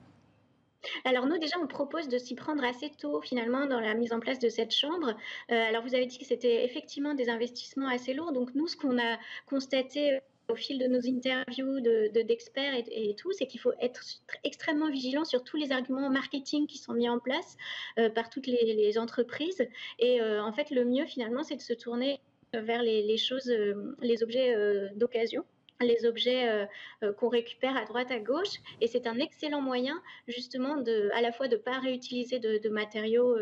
Alors 1.03 1.25
nous 1.25 1.39
déjà 1.39 1.57
on 1.59 1.65
propose 1.65 2.07
de 2.09 2.19
s'y 2.19 2.35
prendre 2.35 2.63
assez 2.63 2.91
tôt 2.91 3.19
finalement 3.19 3.65
dans 3.65 3.79
la 3.79 3.95
mise 3.95 4.13
en 4.13 4.19
place 4.19 4.37
de 4.37 4.49
cette 4.49 4.71
chambre. 4.71 5.15
alors 5.49 5.81
vous 5.81 5.95
avez 5.95 6.05
dit 6.05 6.19
que 6.19 6.25
c'était 6.25 6.63
effectivement 6.63 7.15
des 7.15 7.27
investissements 7.27 7.87
assez 7.87 8.13
lourds. 8.13 8.33
Donc 8.33 8.53
nous 8.53 8.67
ce 8.67 8.77
qu'on 8.77 8.99
a 8.99 9.17
constaté 9.47 10.19
au 10.47 10.55
fil 10.55 10.79
de 10.79 10.85
nos 10.85 11.05
interviews 11.07 11.79
d'experts 11.79 12.83
de, 12.83 12.89
et, 12.91 13.15
tout, 13.15 13.31
c'est 13.31 13.47
qu'il 13.47 13.59
faut 13.59 13.73
être 13.81 14.01
extrêmement 14.43 14.89
vigilant 14.89 15.25
sur 15.25 15.43
tous 15.43 15.57
les 15.57 15.71
arguments 15.71 16.09
marketing 16.09 16.67
qui 16.67 16.77
sont 16.77 16.93
mis 16.93 17.09
en 17.09 17.19
place 17.19 17.57
euh, 17.97 18.09
par 18.09 18.29
toutes 18.29 18.47
les, 18.47 18.97
entreprises. 18.97 19.67
Et 19.99 20.21
euh, 20.21 20.43
en 20.43 20.53
fait, 20.53 20.69
le 20.69 20.85
mieux 20.85 21.05
finalement, 21.05 21.43
c'est 21.43 21.55
de 21.55 21.61
se 21.61 21.73
tourner 21.73 22.19
vers 22.53 22.83
les, 22.83 23.17
choses, 23.17 23.49
euh, 23.49 23.95
les 24.01 24.23
objets 24.23 24.55
d'occasion 24.95 25.43
les 25.81 26.05
objets 26.05 26.65
qu'on 27.17 27.27
récupère 27.27 27.75
à 27.75 27.83
droite 27.83 28.09
à 28.09 28.17
gauche 28.17 28.61
et 28.79 28.87
c'est 28.87 29.07
un 29.07 29.19
excellent 29.19 29.59
moyen 29.59 30.01
justement 30.25 30.77
de 30.77 31.09
à 31.13 31.19
la 31.19 31.33
fois 31.33 31.49
de 31.49 31.57
pas 31.57 31.79
réutiliser 31.79 32.39
de, 32.39 32.59
de 32.59 32.69
matériaux 32.69 33.35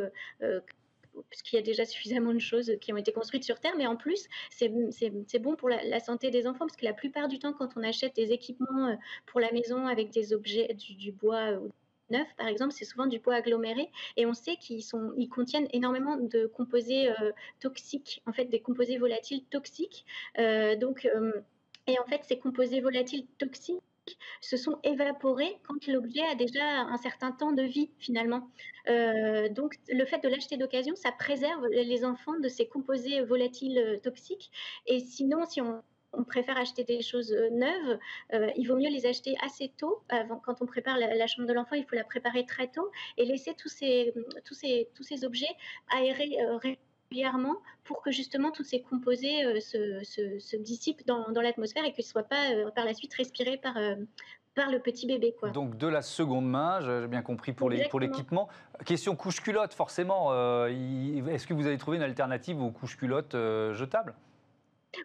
puisqu'il 1.30 1.56
y 1.56 1.60
a 1.60 1.62
déjà 1.62 1.86
suffisamment 1.86 2.34
de 2.34 2.40
choses 2.40 2.74
qui 2.82 2.94
ont 2.94 2.98
été 2.98 3.12
construites 3.12 3.44
sur 3.44 3.60
Terre, 3.60 3.74
mais 3.78 3.88
en 3.88 3.96
plus, 3.96 4.28
c'est 4.50 4.70
bon 5.40 5.56
pour 5.56 5.70
la, 5.70 6.00
santé 6.00 6.32
des 6.32 6.48
enfants, 6.48 6.66
parce 6.66 6.76
que 6.76 6.86
la 6.86 6.94
plupart 6.94 7.28
du 7.28 7.40
temps, 7.40 7.54
quand 7.54 7.70
on 7.76 7.84
achète 7.84 8.16
des 8.16 8.32
équipements 8.32 8.88
euh, 8.88 8.96
pour 9.26 9.40
la 9.40 9.52
maison 9.52 9.88
avec 9.88 10.10
des 10.12 10.34
objets, 10.34 10.74
du, 10.74 11.12
bois 11.12 11.54
ou 11.54 11.70
neuf, 12.10 12.28
par 12.38 12.48
exemple, 12.48 12.74
c'est 12.74 12.86
souvent 12.86 13.08
du 13.08 13.20
bois 13.20 13.36
aggloméré, 13.36 13.90
et 14.18 14.26
on 14.26 14.34
sait 14.34 14.56
qu'ils 14.58 14.84
ils 15.18 15.30
contiennent 15.30 15.68
énormément 15.72 16.18
de 16.18 16.46
composés 16.48 17.10
euh, 17.10 17.32
toxiques, 17.60 18.22
en 18.26 18.34
fait, 18.34 18.46
des 18.46 18.60
composés 18.60 18.98
volatiles 18.98 19.44
toxiques. 19.46 20.06
Euh, 20.40 20.76
donc, 20.76 21.08
et 21.88 22.00
en 22.00 22.06
fait, 22.06 22.22
ces 22.24 22.40
composés 22.40 22.82
volatiles 22.82 23.26
toxiques, 23.38 23.82
se 24.42 24.58
sont 24.58 24.80
évaporés 24.84 25.58
quand 25.68 25.88
l'objet 25.88 26.24
a 26.24 26.36
déjà 26.36 26.64
un 26.64 26.98
certain 26.98 27.32
temps 27.32 27.52
de 27.52 27.64
vie 27.64 27.92
finalement. 28.00 28.50
Euh, 28.90 29.50
donc 29.50 29.76
le 29.90 30.06
fait 30.06 30.20
de 30.20 30.30
l'acheter 30.30 30.58
d'occasion, 30.58 30.96
ça 30.96 31.12
préserve 31.12 31.66
les 31.68 32.04
enfants 32.06 32.38
de 32.40 32.50
ces 32.50 32.68
composés 32.68 33.22
volatiles 33.22 33.78
euh, 33.78 33.98
toxiques. 33.98 34.52
Et 34.88 35.00
sinon, 35.00 35.46
si 35.46 35.62
on, 35.62 35.82
préfère 36.28 36.58
acheter 36.58 36.84
des 36.84 37.02
choses 37.02 37.34
euh, 37.34 37.50
neuves, 37.50 37.98
il 38.56 38.68
vaut 38.68 38.76
mieux 38.76 38.92
les 38.92 39.08
acheter 39.08 39.36
assez 39.42 39.72
tôt. 39.78 40.04
Avant, 40.10 40.38
quand 40.38 40.62
on 40.62 40.68
prépare 40.68 40.98
la, 41.00 41.28
chambre 41.28 41.48
de 41.48 41.54
l'enfant, 41.54 41.76
il 41.76 41.86
faut 41.86 41.96
la 41.96 42.04
préparer 42.04 42.46
très 42.46 42.68
tôt 42.68 42.92
et 43.18 43.26
laisser 43.26 43.56
tous 43.56 43.70
ces, 43.70 44.14
tous 44.46 44.54
ces, 44.54 44.90
tous 44.94 45.04
ces 45.04 45.26
objets 45.26 45.56
aérés 45.90 46.38
pour 47.84 48.02
que 48.02 48.12
justement 48.12 48.52
tous 48.52 48.64
ces 48.64 48.82
composés 48.82 49.44
euh, 49.46 49.60
se, 49.60 50.56
dissipent 50.58 51.06
dans, 51.06 51.26
l'atmosphère 51.42 51.84
et 51.86 51.92
qu'ils 51.92 52.06
ne 52.06 52.10
soient 52.10 52.24
pas 52.24 52.52
euh, 52.52 52.72
par 52.72 52.86
la 52.86 52.94
suite 52.94 53.14
respirés 53.14 53.58
par, 53.58 53.78
euh, 53.78 53.96
par 54.56 54.72
le 54.72 54.80
petit 54.80 55.06
bébé. 55.06 55.36
Quoi. 55.38 55.50
Donc 55.50 55.78
de 55.78 55.88
la 55.88 56.02
seconde 56.02 56.50
main, 56.50 56.80
j'ai 56.82 57.08
bien 57.08 57.22
compris 57.22 57.54
pour 57.54 57.70
l'équipement. 57.70 58.48
Question 58.86 59.16
couche-culotte, 59.16 59.74
forcément. 59.74 60.34
Est-ce 60.68 61.48
que 61.48 61.54
vous 61.54 61.68
avez 61.68 61.78
trouvé 61.78 61.98
une 61.98 62.04
alternative 62.04 62.62
aux 62.62 62.72
couches-culottes 62.72 63.36
jetables? 63.74 64.16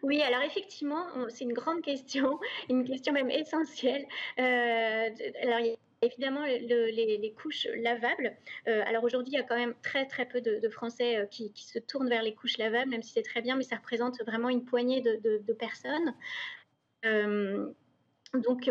Oui, 0.03 0.21
alors 0.21 0.43
effectivement, 0.43 1.07
c'est 1.31 1.45
une 1.45 1.55
grande 1.55 1.81
question, 1.81 2.39
une 2.69 2.85
question 2.85 3.13
même 3.15 3.31
essentielle. 3.31 4.05
alors, 4.37 5.61
Évidemment, 6.01 6.45
les, 6.45 7.35
couches 7.37 7.67
lavables. 7.77 8.37
Euh, 8.69 8.83
alors 8.87 9.03
aujourd'hui, 9.03 9.33
il 9.33 9.37
y 9.37 9.41
a 9.41 9.43
quand 9.43 9.57
même 9.57 9.75
très 9.83 10.07
très 10.07 10.27
peu 10.27 10.41
de, 10.41 10.69
Français 10.69 11.17
euh, 11.17 11.27
qui, 11.27 11.53
se 11.57 11.81
tournent 11.81 12.09
vers 12.09 12.23
les 12.23 12.35
couches 12.35 12.57
lavables, 12.57 12.91
même 12.91 13.03
si 13.03 13.13
c'est 13.13 13.23
très 13.23 13.43
bien, 13.43 13.57
mais 13.57 13.65
ça 13.65 13.77
représente 13.77 14.23
vraiment 14.25 14.49
une 14.49 14.65
poignée 14.65 15.01
de, 15.01 15.53
personnes. 15.55 16.15
Euh, 17.05 17.69
donc, 18.33 18.71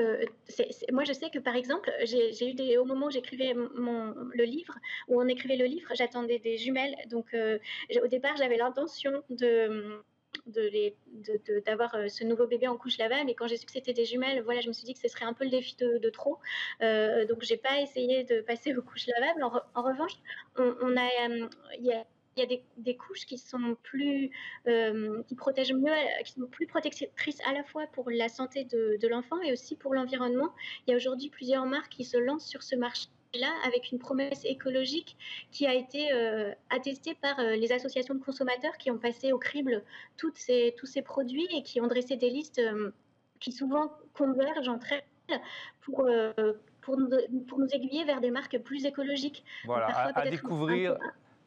moi, 0.94 1.04
je 1.04 1.14
sais 1.14 1.30
que 1.30 1.40
par 1.40 1.56
exemple, 1.56 1.92
j'ai 2.04 2.50
eu 2.50 2.54
des, 2.54 2.78
au 2.78 2.86
moment 2.86 3.08
où 3.08 3.12
j'écrivais 3.12 3.54
le 3.54 4.44
livre, 4.46 4.76
où 5.10 5.22
on 5.22 5.28
écrivait 5.28 5.58
le 5.58 5.66
livre, 5.66 5.90
j'attendais 5.96 6.40
des 6.40 6.58
jumelles. 6.58 6.96
Donc, 7.10 7.36
au 7.36 8.08
départ, 8.08 8.38
j'avais 8.38 8.58
l'intention 8.58 9.24
de 9.30 10.02
d'avoir 11.66 11.98
de, 11.98 12.08
ce 12.08 12.24
nouveau 12.24 12.48
bébé 12.48 12.68
en 12.68 12.78
couche 12.78 12.98
lavable. 12.98 13.30
Et 13.30 13.36
quand 13.36 13.48
j'ai 13.48 13.58
su 13.58 13.66
que 13.66 13.72
c'était 13.72 13.94
des 13.94 14.06
jumelles, 14.06 14.42
voilà, 14.44 14.62
je 14.62 14.68
me 14.68 14.74
suis 14.74 14.86
dit 14.86 14.94
que 14.94 15.00
ce 15.00 15.08
serait 15.08 15.26
un 15.26 15.34
peu 15.34 15.44
le 15.44 15.50
défi 15.50 15.76
de, 15.78 16.10
trop. 16.10 16.40
donc, 16.82 17.42
j'ai 17.42 17.58
pas 17.58 17.82
essayé 17.82 18.24
de 18.24 18.42
passer 18.42 18.76
aux 18.76 18.82
couches 18.82 19.08
lavables. 19.08 19.44
En, 19.44 19.82
revanche, 19.82 20.14
on, 20.58 20.96
y 20.96 21.92
a 21.92 22.06
il 22.38 22.52
y 22.52 22.56
a 22.56 22.60
des, 22.78 22.96
couches 22.96 23.26
qui 23.26 23.38
sont 23.38 23.76
plus, 23.84 24.30
euh, 24.68 25.24
qui 25.24 25.36
protègent 25.36 25.74
mieux, 25.74 25.94
qui 26.24 26.34
sont 26.34 26.46
plus 26.46 26.68
protectrices 26.68 27.42
à 27.48 27.54
la 27.54 27.64
fois 27.64 27.88
pour 27.88 28.10
la 28.10 28.30
santé 28.30 28.64
de, 28.64 29.08
l'enfant 29.08 29.42
et 29.42 29.52
aussi 29.52 29.76
pour 29.76 29.94
l'environnement. 29.94 30.54
Il 30.86 30.92
y 30.92 30.94
a 30.94 30.98
aujourd'hui 30.98 31.30
plusieurs 31.30 31.66
marques 31.66 31.92
qui 31.92 32.04
se 32.04 32.18
lancent 32.18 32.46
sur 32.46 32.64
ce 32.64 32.76
marché-là 33.34 33.54
avec 33.66 33.92
une 33.92 34.00
promesse 34.00 34.44
écologique 34.46 35.18
qui 35.52 35.66
a 35.68 35.74
été 35.74 36.12
euh, 36.14 36.54
attestée 36.70 37.16
par 37.16 37.40
euh, 37.40 37.56
les 37.56 37.72
associations 37.72 38.16
de 38.16 38.24
consommateurs 38.24 38.78
qui 38.78 38.92
ont 38.92 38.98
passé 38.98 39.32
au 39.32 39.38
crible 39.38 39.84
toutes 40.18 40.38
ces, 40.38 40.76
tous 40.78 40.86
ces 40.86 41.02
produits 41.02 41.48
et 41.52 41.64
qui 41.64 41.82
ont 41.82 41.88
dressé 41.88 42.16
des 42.16 42.30
listes 42.30 42.62
qui 43.40 43.52
souvent 43.52 43.92
convergent 44.14 44.70
entre 44.70 44.94
elles 44.94 45.40
pour, 45.82 46.08
pour, 46.82 46.98
nous, 46.98 47.10
pour 47.48 47.60
nous 47.60 47.68
aiguiller 47.68 48.04
vers 48.06 48.22
des 48.22 48.32
marques 48.32 48.58
plus 48.60 48.86
écologiques. 48.86 49.44
Voilà, 49.66 49.88
à, 49.88 50.30
découvrir. 50.30 50.98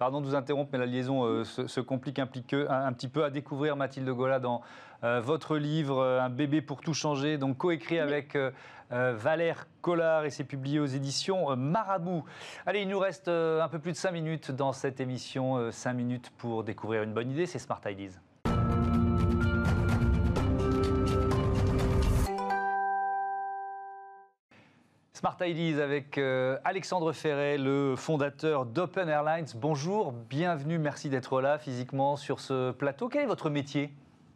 Pardon 0.00 0.22
de 0.22 0.26
vous 0.26 0.34
interrompre, 0.34 0.70
mais 0.72 0.78
la 0.78 0.86
liaison 0.86 1.26
euh, 1.26 1.44
se, 1.44 1.80
complique 1.82 2.18
un, 2.18 2.26
petit 2.26 3.08
peu 3.08 3.22
à 3.22 3.28
découvrir, 3.28 3.76
Mathilde 3.76 4.08
Gola, 4.08 4.40
dans 4.40 4.62
euh, 5.04 5.20
votre 5.20 5.58
livre 5.58 5.98
euh, 5.98 6.22
Un 6.22 6.30
bébé 6.30 6.62
pour 6.62 6.80
tout 6.80 6.94
changer, 6.94 7.36
donc 7.36 7.58
coécrit 7.58 7.98
avec 7.98 8.34
Valère 8.90 9.66
Collard 9.82 10.24
et 10.24 10.30
c'est 10.30 10.44
publié 10.44 10.80
aux 10.80 10.86
éditions 10.86 11.54
Marabout. 11.54 12.24
Allez, 12.64 12.80
il 12.80 12.88
nous 12.88 12.98
reste 12.98 13.28
un 13.28 13.68
peu 13.68 13.78
plus 13.78 13.92
de 13.92 13.96
5 13.98 14.10
minutes 14.10 14.50
dans 14.50 14.72
cette 14.72 15.00
émission, 15.00 15.70
5 15.70 15.92
minutes 15.92 16.30
pour 16.38 16.64
découvrir 16.64 17.02
une 17.02 17.12
bonne 17.12 17.30
idée, 17.30 17.44
c'est 17.44 17.58
Smart 17.58 17.82
Ideas. 17.86 18.29
Smart 25.20 25.36
Ideas 25.42 25.84
avec 25.84 26.16
euh, 26.16 26.56
Alexandre 26.64 27.12
Ferret, 27.12 27.58
le 27.58 27.94
fondateur 27.94 28.64
d'Open 28.64 29.06
Airlines. 29.06 29.48
Bonjour, 29.56 30.12
bienvenue, 30.12 30.78
merci 30.78 31.10
d'être 31.10 31.42
là 31.42 31.58
physiquement 31.58 32.16
sur 32.16 32.40
ce 32.40 32.70
plateau. 32.72 33.10
Quel 33.10 33.24
est 33.24 33.26
votre 33.26 33.50
métier? 33.50 33.92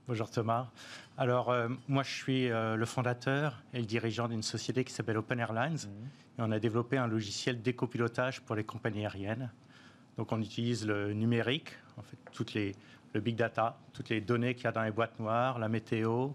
Bonjour 0.07 0.31
Thomas. 0.31 0.69
Alors 1.17 1.49
euh, 1.49 1.69
moi 1.89 2.03
je 2.03 2.11
suis 2.11 2.51
euh, 2.51 2.77
le 2.77 2.85
fondateur 2.85 3.63
et 3.73 3.79
le 3.79 3.87
dirigeant 3.87 4.29
d'une 4.29 4.43
société 4.43 4.85
qui 4.85 4.93
s'appelle 4.93 5.17
Open 5.17 5.41
Airlines 5.41 5.73
mmh. 5.73 6.39
et 6.39 6.43
on 6.43 6.51
a 6.51 6.59
développé 6.59 6.99
un 6.99 7.07
logiciel 7.07 7.63
d'écopilotage 7.63 8.43
pour 8.43 8.55
les 8.55 8.65
compagnies 8.65 9.07
aériennes. 9.07 9.51
Donc 10.19 10.33
on 10.33 10.41
utilise 10.43 10.87
le 10.87 11.15
numérique, 11.15 11.71
en 11.97 12.03
fait 12.03 12.19
toutes 12.31 12.53
les, 12.53 12.73
le 13.15 13.23
big 13.23 13.37
data, 13.37 13.79
toutes 13.95 14.11
les 14.11 14.21
données 14.21 14.55
qu'il 14.55 14.65
y 14.65 14.67
a 14.67 14.73
dans 14.73 14.83
les 14.83 14.91
boîtes 14.91 15.19
noires, 15.19 15.59
la 15.59 15.71
météo, 15.71 16.29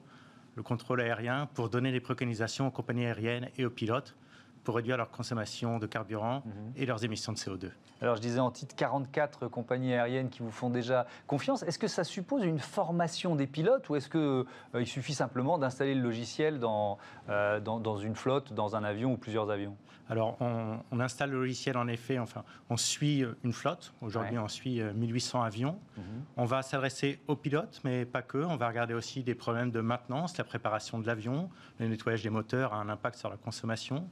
le 0.55 0.63
contrôle 0.63 1.01
aérien 1.01 1.47
pour 1.53 1.69
donner 1.69 1.91
des 1.91 1.99
préconisations 1.99 2.65
aux 2.65 2.71
compagnies 2.71 3.05
aériennes 3.05 3.49
et 3.55 3.63
aux 3.63 3.69
pilotes 3.69 4.15
pour 4.63 4.75
réduire 4.75 4.97
leur 4.97 5.11
consommation 5.11 5.79
de 5.79 5.87
carburant 5.87 6.43
mhm. 6.45 6.73
et 6.75 6.85
leurs 6.85 7.03
émissions 7.03 7.31
de 7.31 7.37
CO2. 7.37 7.71
Alors 8.01 8.15
je 8.15 8.21
disais 8.21 8.39
en 8.39 8.51
titre 8.51 8.75
44 8.75 9.47
compagnies 9.47 9.93
aériennes 9.93 10.29
qui 10.29 10.41
vous 10.41 10.51
font 10.51 10.69
déjà 10.69 11.05
confiance. 11.27 11.63
Est-ce 11.63 11.79
que 11.79 11.87
ça 11.87 12.03
suppose 12.03 12.45
une 12.45 12.59
formation 12.59 13.35
des 13.35 13.47
pilotes 13.47 13.89
ou 13.89 13.95
est-ce 13.95 14.09
qu'il 14.09 14.19
euh, 14.19 14.85
suffit 14.85 15.13
simplement 15.13 15.57
d'installer 15.57 15.95
le 15.95 16.01
logiciel 16.01 16.59
euh, 16.63 17.59
dans, 17.59 17.79
dans, 17.79 17.97
une 17.97 18.15
flotte, 18.15 18.53
dans 18.53 18.75
un 18.75 18.83
avion 18.83 19.13
ou 19.13 19.17
plusieurs 19.17 19.49
avions? 19.49 19.75
Alors 20.09 20.37
on, 20.41 20.99
installe 20.99 21.29
le 21.31 21.39
logiciel 21.39 21.77
en 21.77 21.87
effet, 21.87 22.17
enfin 22.17 22.43
on 22.69 22.77
suit 22.77 23.23
euh, 23.23 23.37
une 23.43 23.53
flotte. 23.53 23.93
Aujourd'hui 24.01 24.37
on 24.37 24.47
suit 24.47 24.81
1800 24.81 25.41
avions. 25.41 25.77
Mhm. 25.97 26.03
On 26.37 26.45
va 26.45 26.61
s'adresser 26.61 27.19
aux 27.27 27.35
pilotes 27.35 27.81
mais 27.83 28.05
pas 28.05 28.21
que. 28.21 28.37
On 28.37 28.55
va 28.55 28.69
regarder 28.69 28.93
aussi 28.93 29.23
des 29.23 29.35
problèmes 29.35 29.71
de 29.71 29.81
maintenance, 29.81 30.37
la 30.37 30.45
préparation 30.45 30.99
de 30.99 31.05
l'avion, 31.05 31.49
le 31.79 31.87
nettoyage 31.87 32.23
des 32.23 32.29
moteurs 32.29 32.73
a 32.73 32.77
un 32.77 32.87
impact 32.87 33.17
sur 33.17 33.29
la 33.29 33.37
consommation 33.37 34.07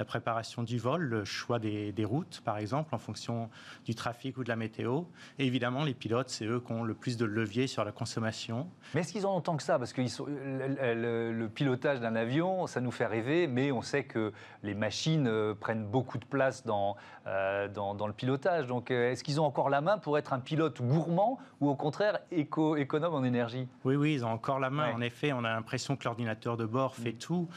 la 0.00 0.06
préparation 0.06 0.62
du 0.62 0.78
vol, 0.78 1.02
le 1.02 1.26
choix 1.26 1.58
des, 1.58 2.04
routes, 2.06 2.40
par 2.42 2.56
exemple, 2.56 2.94
en 2.94 2.98
fonction 2.98 3.50
du 3.84 3.94
trafic 3.94 4.38
ou 4.38 4.44
de 4.44 4.48
la 4.48 4.56
météo. 4.56 5.02
Et 5.38 5.44
évidemment, 5.44 5.84
les 5.84 5.92
pilotes, 5.92 6.30
c'est 6.30 6.46
eux 6.46 6.58
qui 6.58 6.72
ont 6.72 6.84
le 6.84 6.94
plus 6.94 7.18
de 7.18 7.26
levier 7.26 7.66
sur 7.66 7.84
la 7.84 7.92
consommation. 7.92 8.66
Mais 8.94 9.02
est-ce 9.02 9.12
qu'ils 9.12 9.26
en 9.26 9.36
ont 9.36 9.42
tant 9.42 9.58
que 9.58 9.62
ça? 9.62 9.78
Parce 9.78 9.92
que 9.92 10.00
le, 10.00 11.46
pilotage 11.48 12.00
d'un 12.00 12.16
avion, 12.16 12.66
ça 12.66 12.80
nous 12.80 12.90
fait 12.90 13.04
rêver, 13.04 13.46
mais 13.46 13.72
on 13.72 13.82
sait 13.82 14.04
que 14.04 14.32
les 14.62 14.74
machines 14.74 15.26
euh, 15.26 15.54
prennent 15.54 15.84
beaucoup 15.84 16.16
de 16.16 16.24
place 16.24 16.64
dans, 16.64 16.96
euh, 17.26 17.68
dans, 17.68 18.06
le 18.06 18.14
pilotage. 18.14 18.66
Donc, 18.66 18.90
euh, 18.90 19.10
est-ce 19.10 19.22
qu'ils 19.22 19.38
ont 19.38 19.44
encore 19.44 19.68
la 19.68 19.82
main 19.82 19.98
pour 19.98 20.16
être 20.16 20.32
un 20.32 20.40
pilote 20.40 20.80
gourmand 20.80 21.38
ou 21.60 21.68
au 21.68 21.74
contraire 21.74 22.20
éco, 22.30 22.76
économe 22.76 23.12
en 23.12 23.22
énergie? 23.22 23.68
Oui, 23.84 23.96
oui, 23.96 24.14
ils 24.14 24.24
ont 24.24 24.30
encore 24.30 24.60
la 24.60 24.70
main. 24.70 24.94
En 24.94 25.02
effet, 25.02 25.34
on 25.34 25.44
a 25.44 25.50
l'impression 25.50 25.96
que 25.96 26.04
l'ordinateur 26.04 26.56
de 26.56 26.64
bord 26.64 26.96
fait 26.96 27.12
mm. 27.12 27.18
tout. 27.18 27.48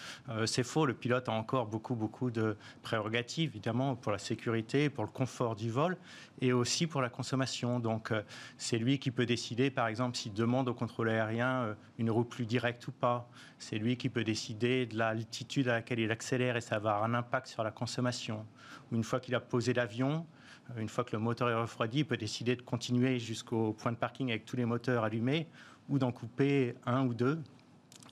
c'est 0.46 0.64
faux, 0.64 0.86
le 0.86 0.94
pilote 0.94 1.30
a 1.30 1.32
encore 1.32 1.68
beaucoup, 1.68 1.96
beaucoup 1.96 2.33
de 2.34 2.58
prérogatives, 2.82 3.52
évidemment, 3.52 3.96
pour 3.96 4.12
la 4.12 4.18
sécurité, 4.18 4.90
pour 4.90 5.04
le 5.04 5.10
confort 5.10 5.56
du 5.56 5.70
vol 5.70 5.98
et 6.42 6.52
aussi 6.52 6.88
pour 6.88 7.02
la 7.02 7.10
consommation. 7.10 7.80
Donc, 7.80 8.12
euh, 8.12 8.22
c'est 8.58 8.78
lui 8.78 9.00
qui 9.00 9.12
peut 9.12 9.26
décider, 9.26 9.70
par 9.70 9.88
exemple, 9.88 10.18
s'il 10.18 10.34
demande 10.34 10.68
au 10.68 10.74
contrôle 10.74 11.10
aérien 11.10 11.62
euh, 11.62 11.74
une 12.00 12.12
route 12.12 12.28
plus 12.28 12.46
directe 12.46 12.86
ou 12.88 12.92
pas. 12.92 13.30
C'est 13.60 13.78
lui 13.78 13.96
qui 13.96 14.10
peut 14.10 14.24
décider 14.24 14.86
de 14.86 14.98
l'altitude 14.98 15.70
à 15.70 15.74
laquelle 15.74 16.00
il 16.00 16.12
accélère 16.12 16.58
et 16.58 16.62
ça 16.62 16.80
va 16.80 16.96
avoir 16.96 17.04
un 17.06 17.14
impact 17.14 17.48
sur 17.48 17.64
la 17.64 17.72
consommation. 17.72 18.46
une 18.92 19.04
fois 19.04 19.20
qu'il 19.20 19.36
a 19.36 19.40
posé 19.40 19.74
l'avion, 19.74 20.26
euh, 20.72 20.82
une 20.82 20.90
fois 20.90 21.04
que 21.04 21.12
le 21.14 21.20
moteur 21.20 21.50
est 21.50 21.56
refroidi, 21.56 22.00
il 22.00 22.06
peut 22.06 22.18
décider 22.18 22.56
de 22.56 22.62
continuer 22.62 23.20
jusqu'au 23.20 23.74
point 23.74 23.92
de 23.92 23.98
parking 23.98 24.30
avec 24.30 24.46
tous 24.46 24.58
les 24.58 24.66
moteurs 24.66 25.04
allumés 25.04 25.48
ou 25.90 26.00
d'en 26.00 26.12
couper 26.12 26.76
un 26.86 27.06
ou 27.06 27.14
deux 27.14 27.40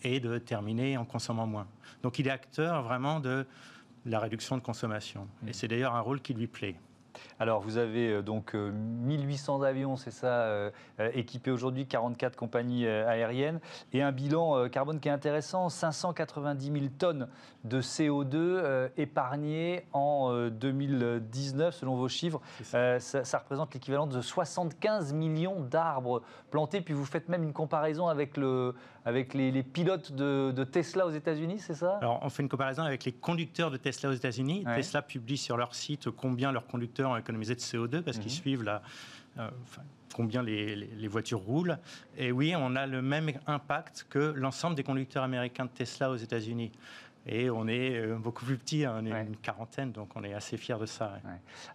et 0.03 0.19
de 0.19 0.37
terminer 0.37 0.97
en 0.97 1.05
consommant 1.05 1.47
moins. 1.47 1.67
Donc 2.03 2.19
il 2.19 2.27
est 2.27 2.31
acteur 2.31 2.83
vraiment 2.83 3.19
de 3.19 3.45
la 4.05 4.19
réduction 4.19 4.57
de 4.57 4.61
consommation. 4.61 5.27
Et 5.45 5.49
mm. 5.49 5.53
c'est 5.53 5.67
d'ailleurs 5.67 5.95
un 5.95 6.01
rôle 6.01 6.21
qui 6.21 6.33
lui 6.33 6.47
plaît. 6.47 6.75
Alors, 7.39 7.61
vous 7.61 7.77
avez 7.77 8.09
euh, 8.09 8.21
donc 8.21 8.53
1800 8.53 9.61
euh, 9.61 9.65
avions, 9.65 9.95
c'est 9.95 10.11
ça, 10.11 10.27
euh, 10.27 10.69
équipés 11.13 11.51
aujourd'hui, 11.51 11.87
44 11.87 12.35
compagnies 12.35 12.87
aériennes, 12.87 13.59
et 13.93 14.01
un 14.01 14.11
bilan 14.11 14.69
carbone 14.69 14.99
qui 14.99 15.07
est 15.07 15.11
intéressant 15.11 15.69
590 15.69 16.71
000 16.71 16.85
tonnes 16.97 17.27
de 17.63 17.81
CO2 17.81 18.89
épargnées 18.97 19.85
en 19.93 20.49
2019, 20.49 21.73
selon 21.75 21.95
vos 21.95 22.07
chiffres. 22.07 22.39
Ça. 22.63 23.37
représente 23.39 23.73
l'équivalent 23.73 24.07
de 24.07 24.21
75 24.21 25.13
millions 25.13 25.61
d'arbres 25.61 26.21
plantés. 26.49 26.81
Puis 26.81 26.93
vous 26.93 27.05
faites 27.05 27.29
même 27.29 27.43
une 27.43 27.53
comparaison 27.53 28.07
avec, 28.07 28.37
le, 28.37 28.75
avec 29.05 29.33
les, 29.33 29.63
pilotes 29.63 30.11
de, 30.11 30.63
Tesla 30.63 31.07
aux 31.07 31.11
États-Unis, 31.11 31.59
c'est 31.59 31.73
ça? 31.73 31.97
Alors, 31.97 32.19
on 32.21 32.29
fait 32.29 32.43
une 32.43 32.49
comparaison 32.49 32.83
avec 32.83 33.03
les 33.05 33.11
conducteurs 33.11 33.71
de 33.71 33.77
Tesla 33.77 34.09
aux 34.09 34.13
États-Unis. 34.13 34.63
Tesla 34.75 35.01
publie 35.01 35.37
sur 35.37 35.57
leur 35.57 35.73
site 35.73 36.09
combien 36.09 36.51
leurs 36.51 36.67
conducteurs 36.67 37.11
ont 37.11 37.17
économisé 37.17 37.55
de 37.55 37.59
CO2 37.59 38.01
parce 38.01 38.17
qu'ils 38.17 38.31
mhm. 38.31 38.37
suivent 38.37 38.63
la, 38.63 38.81
euh, 39.39 39.49
combien 40.13 40.43
les, 40.43 41.07
voitures 41.07 41.39
roulent. 41.39 41.77
Et 42.17 42.31
oui, 42.31 42.53
on 42.57 42.75
a 42.75 42.85
le 42.85 43.01
même 43.01 43.31
impact 43.47 44.05
que 44.09 44.33
l'ensemble 44.35 44.75
des 44.75 44.83
conducteurs 44.83 45.23
américains 45.23 45.65
de 45.65 45.71
Tesla 45.71 46.11
aux 46.11 46.15
États-Unis. 46.17 46.71
Et 47.27 47.49
on 47.51 47.67
est 47.67 47.97
euh, 47.97 48.15
beaucoup 48.15 48.45
plus 48.45 48.57
petit, 48.57 48.83
hein, 48.83 48.99
on 48.99 49.05
est 49.05 49.11
une 49.11 49.37
quarantaine, 49.37 49.91
donc 49.91 50.09
on 50.15 50.23
est 50.23 50.33
assez 50.33 50.57
fiers 50.57 50.79
de 50.79 50.87
ça. 50.87 51.13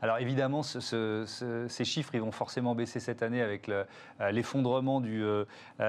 Alors 0.03 0.19
évidemment, 0.19 0.63
ces 0.63 1.85
chiffres, 1.85 2.15
ils 2.15 2.21
vont 2.21 2.33
forcément 2.33 2.75
baisser 2.75 2.99
cette 2.99 3.23
année 3.23 3.43
avec 3.43 3.69
euh, 3.69 3.85
l'effondrement 4.33 5.01
du, 5.01 5.23
euh, 5.23 5.45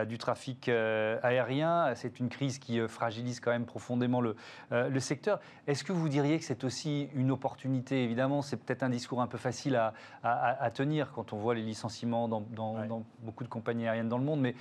du, 0.06 0.18
trafic 0.20 0.70
aérien. 0.70 1.94
C'est 1.96 2.20
une 2.20 2.30
crise 2.30 2.60
qui 2.60 2.80
fragilise 2.88 3.40
quand 3.40 3.52
même 3.52 3.66
profondément 3.66 4.22
le, 4.22 4.36
le 4.72 5.00
secteur. 5.00 5.40
Est-ce 5.66 5.84
que 5.84 5.92
vous 5.92 6.10
diriez 6.10 6.38
que 6.38 6.46
c'est 6.46 6.64
aussi 6.64 7.10
une 7.16 7.32
opportunité? 7.32 8.04
Évidemment, 8.04 8.42
c'est 8.42 8.58
peut-être 8.58 8.84
un 8.84 8.90
discours 8.90 9.22
un 9.22 9.28
peu 9.28 9.38
facile 9.38 9.76
à, 9.76 9.94
à, 10.24 10.70
tenir 10.72 11.12
quand 11.14 11.34
on 11.34 11.38
voit 11.38 11.56
les 11.56 11.64
licenciements 11.64 12.28
dans, 12.28 12.42
dans 12.42 13.04
beaucoup 13.24 13.44
de 13.44 13.50
compagnies 13.50 13.88
aériennes 13.88 14.10
dans 14.10 14.18
le 14.18 14.24
monde, 14.24 14.42
mais 14.42 14.56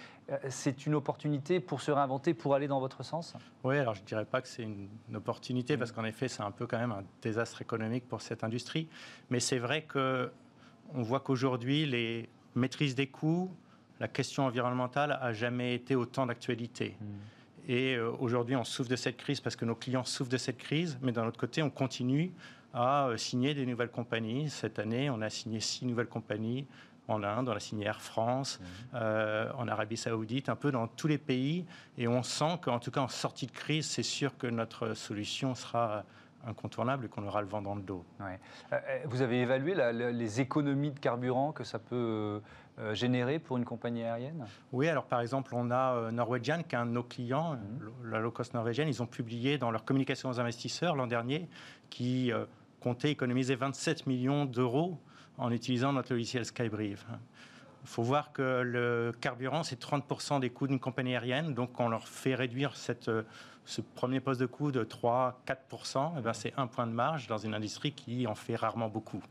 c'est 0.48 0.86
une 0.86 0.94
opportunité 0.94 1.60
pour 1.60 1.80
se 1.80 1.90
réinventer, 1.90 2.34
pour 2.34 2.54
aller 2.54 2.66
dans 2.66 2.80
votre 2.80 3.04
sens? 3.04 3.34
Oui, 3.62 3.78
alors 3.78 3.94
je 3.94 4.02
ne 4.02 4.06
dirais 4.06 4.24
pas 4.24 4.42
que 4.42 4.48
c'est 4.48 4.62
une, 4.62 4.88
opportunité, 5.14 5.76
parce 5.76 5.92
qu'en 5.92 6.04
effet, 6.04 6.28
c'est 6.28 6.42
un 6.42 6.50
peu 6.50 6.66
quand 6.66 6.78
même 6.78 6.92
un 6.92 7.04
désastre 7.22 7.62
économique 7.62 8.08
pour 8.08 8.20
cette 8.20 8.42
industrie. 8.42 8.88
Mais 9.30 9.40
c'est 9.40 9.58
vrai 9.58 9.82
qu'on 9.82 10.30
voit 11.02 11.20
qu'aujourd'hui, 11.20 11.86
les 11.86 12.28
maîtrises 12.54 12.94
des 12.94 13.06
coûts, 13.06 13.50
la 14.00 14.08
question 14.08 14.44
environnementale 14.44 15.18
a 15.20 15.32
jamais 15.32 15.74
été 15.74 15.94
autant 15.94 16.26
d'actualité. 16.26 16.96
Hmm. 17.00 17.04
Et 17.68 17.94
euh, 17.94 18.10
aujourd'hui, 18.20 18.56
on 18.56 18.64
souffre 18.64 18.90
de 18.90 18.96
cette 18.96 19.16
crise 19.16 19.40
parce 19.40 19.56
que 19.56 19.64
nos 19.64 19.74
clients 19.74 20.04
souffrent 20.04 20.30
de 20.30 20.36
cette 20.36 20.58
crise, 20.58 20.98
mais 21.02 21.12
d'un 21.12 21.26
autre 21.26 21.38
côté, 21.38 21.62
on 21.62 21.70
continue 21.70 22.32
à 22.74 23.08
euh, 23.08 23.16
signer 23.16 23.54
des 23.54 23.64
nouvelles 23.64 23.90
compagnies. 23.90 24.50
Cette 24.50 24.78
année, 24.78 25.08
on 25.08 25.20
a 25.22 25.30
signé 25.30 25.60
six 25.60 25.86
nouvelles 25.86 26.08
compagnies 26.08 26.66
en 27.08 27.22
Inde, 27.22 27.48
on 27.48 27.52
a 27.52 27.60
signé 27.60 27.86
Air 27.86 28.00
France, 28.00 28.60
mhm. 28.60 28.66
euh, 28.94 29.52
en 29.56 29.68
Arabie 29.68 29.96
Saoudite, 29.96 30.48
un 30.48 30.56
peu 30.56 30.70
dans 30.70 30.86
tous 30.86 31.08
les 31.08 31.18
pays. 31.18 31.66
Et 31.98 32.08
on 32.08 32.22
sent 32.22 32.58
qu'en 32.62 32.78
tout 32.78 32.90
cas, 32.90 33.00
en 33.00 33.08
sortie 33.08 33.46
de 33.46 33.52
crise, 33.52 33.86
c'est 33.86 34.02
sûr 34.02 34.36
que 34.36 34.46
notre 34.46 34.94
solution 34.94 35.54
sera 35.54 36.04
incontournable 36.46 37.06
et 37.06 37.08
qu'on 37.08 37.26
aura 37.26 37.40
le 37.40 37.48
vent 37.48 37.60
dans 37.60 37.74
le 37.74 37.82
dos. 37.82 38.04
Euh, 38.20 38.24
euh, 38.72 38.98
vous 39.06 39.22
avez 39.22 39.40
évalué 39.40 39.74
les 40.12 40.40
économies 40.40 40.92
de 40.92 40.98
carburant 40.98 41.52
que 41.52 41.64
ça 41.64 41.78
peut 41.78 42.40
euh, 42.78 42.94
générer 42.94 43.38
pour 43.38 43.56
une 43.56 43.64
compagnie 43.64 44.04
aérienne? 44.04 44.46
Oui, 44.72 44.88
alors 44.88 45.06
par 45.06 45.20
exemple, 45.20 45.54
on 45.54 45.70
a 45.70 46.10
Norwegian, 46.12 46.62
qui 46.66 46.74
est 46.74 46.78
un 46.78 46.86
de 46.86 46.92
nos 46.92 47.02
clients, 47.02 47.54
mhm. 47.54 48.10
la 48.10 48.20
low 48.20 48.30
cost 48.30 48.54
norvégienne. 48.54 48.88
Ils 48.88 49.02
ont 49.02 49.06
publié 49.06 49.58
dans 49.58 49.70
leur 49.70 49.84
communication 49.84 50.28
aux 50.28 50.40
investisseurs 50.40 50.96
l'an 50.96 51.06
dernier 51.06 51.48
qui 51.90 52.32
comptait 52.80 53.10
économiser 53.10 53.54
27 53.54 54.06
millions 54.06 54.44
d'euros 54.44 54.98
en 55.38 55.50
utilisant 55.50 55.92
notre 55.92 56.12
logiciel 56.12 56.44
Skybrief. 56.44 57.06
Il 57.82 57.88
faut 57.88 58.02
voir 58.02 58.32
que 58.32 58.62
le 58.62 59.12
carburant, 59.20 59.62
c'est 59.62 59.80
30% 59.80 60.40
des 60.40 60.50
coûts 60.50 60.66
d'une 60.66 60.80
compagnie 60.80 61.14
aérienne. 61.14 61.54
Donc, 61.54 61.78
on 61.78 61.88
leur 61.88 62.08
fait 62.08 62.34
réduire 62.34 62.74
ce 62.76 63.80
premier 63.94 64.20
poste 64.20 64.40
de 64.40 64.46
coût 64.46 64.72
de 64.72 64.82
3-4%. 64.82 66.14
Eh 66.18 66.20
ben, 66.20 66.32
c'est 66.32 66.52
un 66.56 66.66
point 66.66 66.86
de 66.86 66.92
marge 66.92 67.28
dans 67.28 67.38
une 67.38 67.54
industrie 67.54 67.92
qui 67.92 68.26
en 68.26 68.34
fait 68.34 68.56
rarement 68.56 68.88
beaucoup. 68.88 69.22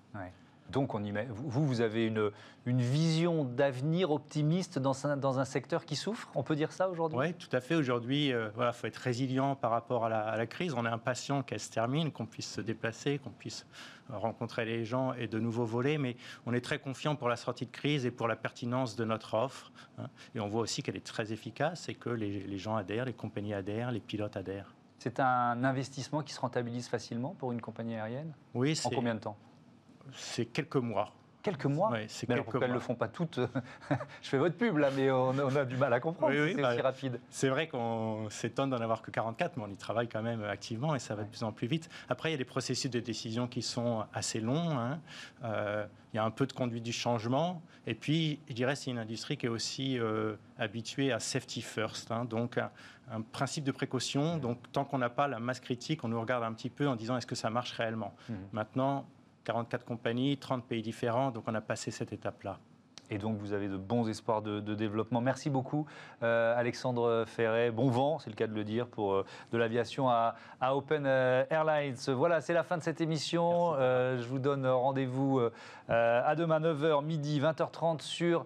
Donc, 0.72 0.96
on 0.96 1.04
y 1.04 1.12
met, 1.12 1.28
vous, 1.30 1.66
vous 1.66 1.82
avez 1.82 2.08
une, 2.08 2.32
une 2.66 2.82
vision 2.82 3.44
d'avenir 3.44 4.10
optimiste 4.12 4.80
dans 4.80 5.06
un, 5.06 5.16
dans 5.16 5.40
un 5.40 5.46
secteur 5.46 5.86
qui 5.86 5.96
souffre 5.96 6.30
On 6.34 6.42
peut 6.44 6.56
dire 6.56 6.72
ça 6.72 6.90
aujourd'hui? 6.90 7.20
Oui, 7.20 7.34
tout 7.36 7.50
à 7.52 7.62
fait. 7.62 7.76
Aujourd'hui, 7.76 8.28
il 8.28 8.34
euh, 8.34 8.50
voilà, 8.56 8.74
faut 8.74 8.88
être 8.88 8.98
résilient 8.98 9.56
par 9.56 9.72
rapport 9.72 10.06
à 10.06 10.10
la, 10.10 10.22
à 10.22 10.38
la 10.38 10.48
crise. 10.48 10.74
On 10.74 10.86
est 10.86 10.90
impatient 10.90 11.44
qu'elle 11.44 11.60
se 11.60 11.70
termine, 11.70 12.12
qu'on 12.12 12.26
puisse 12.26 12.52
se 12.52 12.62
déplacer, 12.62 13.20
qu'on 13.20 13.30
puisse 13.30 13.66
rencontrer 14.10 14.66
les 14.66 14.86
gens 14.86 15.14
et 15.14 15.28
de 15.28 15.40
nouveaux 15.40 15.66
volets, 15.66 15.98
mais 15.98 16.16
on 16.46 16.54
est 16.54 16.62
très 16.62 16.80
confiant 16.80 17.16
pour 17.16 17.30
la 17.30 17.36
sortie 17.36 17.66
de 17.66 17.72
crise 17.72 18.06
et 18.06 18.12
pour 18.12 18.28
la 18.28 18.36
pertinence 18.36 18.96
de 18.96 19.04
notre 19.06 19.36
offre. 19.36 19.72
Hein. 19.98 20.08
Et 20.34 20.40
on 20.40 20.48
voit 20.48 20.62
aussi 20.62 20.84
qu'elle 20.84 20.98
est 20.98 21.06
très 21.06 21.32
efficace 21.32 21.90
et 21.90 21.96
que 21.96 22.10
les, 22.10 22.42
les 22.42 22.58
gens 22.58 22.76
adhèrent, 22.76 23.06
les 23.06 23.14
compagnies 23.14 23.54
adhèrent, 23.54 23.92
les 23.92 24.00
pilotes 24.00 24.38
adhèrent. 24.38 24.74
C'est 25.00 25.20
un 25.20 25.64
investissement 25.64 26.24
qui 26.24 26.34
se 26.34 26.40
rentabilise 26.40 26.88
facilement 26.88 27.36
pour 27.38 27.52
une 27.52 27.62
compagnie 27.62 27.96
aérienne? 27.96 28.34
Oui, 28.54 28.80
En 28.86 28.90
combien 28.90 29.14
de 29.14 29.20
temps? 29.20 29.38
C'est 30.14 30.46
quelques 30.46 30.76
mois. 30.76 31.14
Quelques 31.46 31.66
mois 31.66 31.92
Oui, 31.92 32.00
c'est 32.08 32.26
quelques 32.26 32.42
pourquoi 32.42 32.62
elles 32.64 32.70
ne 32.70 32.74
le 32.74 32.80
font 32.80 32.96
pas 32.96 33.08
toutes 33.08 33.40
Je 34.24 34.30
fais 34.30 34.40
votre 34.40 34.58
pub 34.58 34.78
là, 34.78 34.90
mais 34.90 35.12
on, 35.12 35.38
a 35.56 35.64
du 35.64 35.78
mal 35.78 35.94
à 35.94 36.00
comprendre. 36.00 36.34
c'est 36.34 36.56
bah, 36.56 36.72
aussi 36.72 36.82
rapide. 36.82 37.20
C'est 37.30 37.50
vrai 37.50 37.68
qu'on 37.68 38.28
s'étonne 38.32 38.72
d'en 38.72 38.82
avoir 38.82 39.04
que 39.04 39.12
44, 39.12 39.56
mais 39.58 39.64
on 39.64 39.72
y 39.72 39.78
travaille 39.78 40.08
quand 40.08 40.24
même 40.24 40.44
activement 40.44 40.96
et 40.96 41.00
ça 41.00 41.14
va 41.14 41.24
de 41.24 41.30
plus 41.30 41.44
en 41.44 41.52
plus 41.52 41.68
vite. 41.68 41.88
Après, 42.10 42.30
il 42.30 42.32
y 42.32 42.36
a 42.36 42.40
des 42.40 42.46
processus 42.46 42.90
de 42.90 43.00
décision 43.00 43.48
qui 43.48 43.62
sont 43.62 44.06
assez 44.12 44.40
longs. 44.40 44.76
Hein. 44.76 45.00
Euh, 45.44 45.86
il 46.14 46.18
y 46.18 46.20
a 46.20 46.24
un 46.24 46.32
peu 46.32 46.48
de 46.48 46.54
conduite 46.54 46.82
du 46.82 46.94
changement. 46.94 47.62
Et 47.86 47.94
puis, 47.94 48.40
je 48.50 48.54
dirais, 48.54 48.76
c'est 48.76 48.90
une 48.90 48.98
industrie 48.98 49.38
qui 49.38 49.46
est 49.46 49.50
aussi 49.50 50.00
euh, 50.00 50.38
habituée 50.58 51.12
à 51.12 51.20
safety 51.20 51.62
first. 51.62 52.10
Hein. 52.10 52.26
donc, 52.26 52.58
un, 52.58 53.22
principe 53.22 53.66
de 53.66 53.72
précaution. 53.72 54.40
Donc, 54.40 54.58
tant 54.72 54.84
qu'on 54.84 54.98
n'a 54.98 55.10
pas 55.10 55.28
la 55.28 55.40
masse 55.40 55.60
critique, 55.60 56.04
on 56.04 56.08
nous 56.08 56.20
regarde 56.20 56.44
un 56.44 56.54
petit 56.54 56.72
peu 56.72 56.88
en 56.88 56.96
disant 56.96 57.18
est-ce 57.18 57.28
que 57.28 57.36
ça 57.36 57.52
marche 57.52 57.74
réellement? 57.74 58.16
Mmh. 58.30 58.34
Maintenant, 58.52 59.06
44 59.46 59.86
compagnies, 59.86 60.38
30 60.38 60.66
pays 60.66 60.82
différents, 60.82 61.32
donc 61.32 61.46
on 61.48 61.56
a 61.56 61.62
passé 61.62 61.92
cette 61.92 62.12
étape-là. 62.12 62.60
Et 63.12 63.18
donc 63.18 63.38
vous 63.38 63.54
avez 63.54 63.68
de 63.68 63.78
bons 63.78 64.08
espoirs 64.10 64.42
de, 64.42 64.60
développement. 64.74 65.22
Merci 65.22 65.50
beaucoup 65.50 65.86
euh, 66.24 66.58
Alexandre 66.58 67.24
Ferret. 67.28 67.72
Bon 67.72 67.90
vent, 67.90 68.20
c'est 68.20 68.30
le 68.30 68.36
cas 68.36 68.48
de 68.48 68.54
le 68.54 68.64
dire, 68.64 68.88
pour 68.88 69.14
euh, 69.14 69.26
de 69.52 69.58
l'aviation 69.58 70.10
à, 70.10 70.36
Open 70.72 71.06
euh, 71.06 71.46
Airlines. 71.50 71.96
Voilà, 72.08 72.42
c'est 72.42 72.54
la 72.54 72.64
fin 72.64 72.78
de 72.78 72.84
cette 72.84 73.02
émission. 73.02 73.74
je 73.76 74.28
vous 74.28 74.40
donne 74.40 74.66
rendez-vous 74.66 75.40
à 75.88 76.36
demain 76.36 76.60
9h, 76.60 77.06
midi, 77.06 77.40
20h30 77.40 78.02
sur 78.02 78.46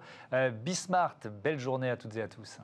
Bismart. 0.63 1.15
Belle 1.43 1.59
journée 1.59 1.89
à 1.89 1.97
toutes 1.97 2.17
et 2.17 2.21
à 2.21 2.27
tous. 2.27 2.59